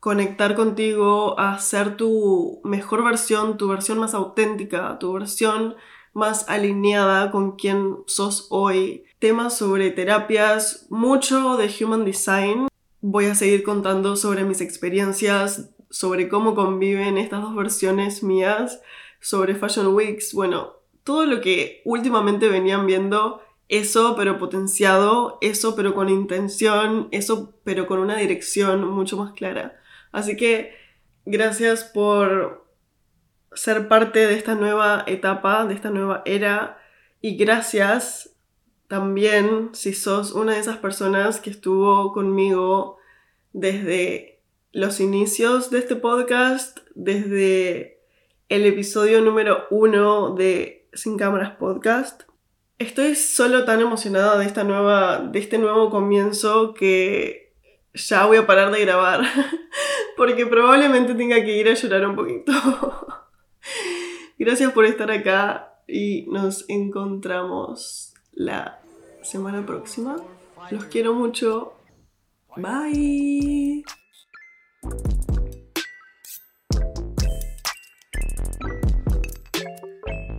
conectar 0.00 0.54
contigo, 0.54 1.38
a 1.38 1.58
ser 1.58 1.96
tu 1.96 2.60
mejor 2.64 3.04
versión, 3.04 3.58
tu 3.58 3.68
versión 3.68 3.98
más 3.98 4.14
auténtica, 4.14 4.98
tu 4.98 5.12
versión 5.12 5.76
más 6.14 6.48
alineada 6.48 7.30
con 7.30 7.56
quien 7.56 7.98
sos 8.06 8.46
hoy. 8.50 9.04
Temas 9.18 9.56
sobre 9.56 9.90
terapias, 9.90 10.86
mucho 10.88 11.56
de 11.58 11.70
Human 11.80 12.04
Design. 12.04 12.68
Voy 13.02 13.26
a 13.26 13.34
seguir 13.34 13.62
contando 13.62 14.16
sobre 14.16 14.44
mis 14.44 14.60
experiencias, 14.60 15.70
sobre 15.90 16.28
cómo 16.28 16.54
conviven 16.54 17.18
estas 17.18 17.42
dos 17.42 17.54
versiones 17.54 18.22
mías, 18.22 18.80
sobre 19.20 19.54
Fashion 19.54 19.88
Weeks, 19.94 20.32
bueno, 20.32 20.74
todo 21.04 21.26
lo 21.26 21.40
que 21.40 21.82
últimamente 21.84 22.48
venían 22.48 22.86
viendo, 22.86 23.40
eso 23.68 24.14
pero 24.16 24.38
potenciado, 24.38 25.38
eso 25.40 25.74
pero 25.76 25.94
con 25.94 26.08
intención, 26.08 27.08
eso 27.10 27.54
pero 27.64 27.86
con 27.86 27.98
una 27.98 28.16
dirección 28.16 28.86
mucho 28.88 29.16
más 29.16 29.32
clara. 29.32 29.79
Así 30.12 30.36
que 30.36 30.74
gracias 31.24 31.84
por 31.84 32.66
ser 33.52 33.88
parte 33.88 34.26
de 34.26 34.34
esta 34.34 34.54
nueva 34.54 35.04
etapa, 35.06 35.66
de 35.66 35.74
esta 35.74 35.90
nueva 35.90 36.22
era. 36.24 36.78
Y 37.20 37.36
gracias 37.36 38.36
también 38.88 39.70
si 39.72 39.92
sos 39.92 40.32
una 40.32 40.54
de 40.54 40.60
esas 40.60 40.78
personas 40.78 41.40
que 41.40 41.50
estuvo 41.50 42.12
conmigo 42.12 42.98
desde 43.52 44.40
los 44.72 45.00
inicios 45.00 45.70
de 45.70 45.78
este 45.78 45.96
podcast, 45.96 46.78
desde 46.94 48.00
el 48.48 48.66
episodio 48.66 49.20
número 49.20 49.66
uno 49.70 50.34
de 50.34 50.88
Sin 50.92 51.16
Cámaras 51.16 51.52
Podcast. 51.56 52.22
Estoy 52.78 53.14
solo 53.14 53.64
tan 53.64 53.80
emocionada 53.80 54.38
de, 54.38 54.46
esta 54.46 54.64
nueva, 54.64 55.18
de 55.18 55.38
este 55.38 55.58
nuevo 55.58 55.90
comienzo 55.90 56.74
que 56.74 57.39
ya 57.94 58.26
voy 58.26 58.38
a 58.38 58.46
parar 58.46 58.70
de 58.70 58.80
grabar 58.80 59.22
porque 60.16 60.46
probablemente 60.46 61.14
tenga 61.14 61.42
que 61.44 61.56
ir 61.56 61.68
a 61.68 61.74
llorar 61.74 62.06
un 62.06 62.16
poquito. 62.16 62.52
Gracias 64.38 64.72
por 64.72 64.84
estar 64.84 65.10
acá 65.10 65.74
y 65.86 66.26
nos 66.28 66.64
encontramos 66.68 68.14
la 68.32 68.80
semana 69.22 69.66
próxima. 69.66 70.16
Los 70.70 70.84
quiero 70.84 71.14
mucho. 71.14 71.74
Bye. 72.56 73.84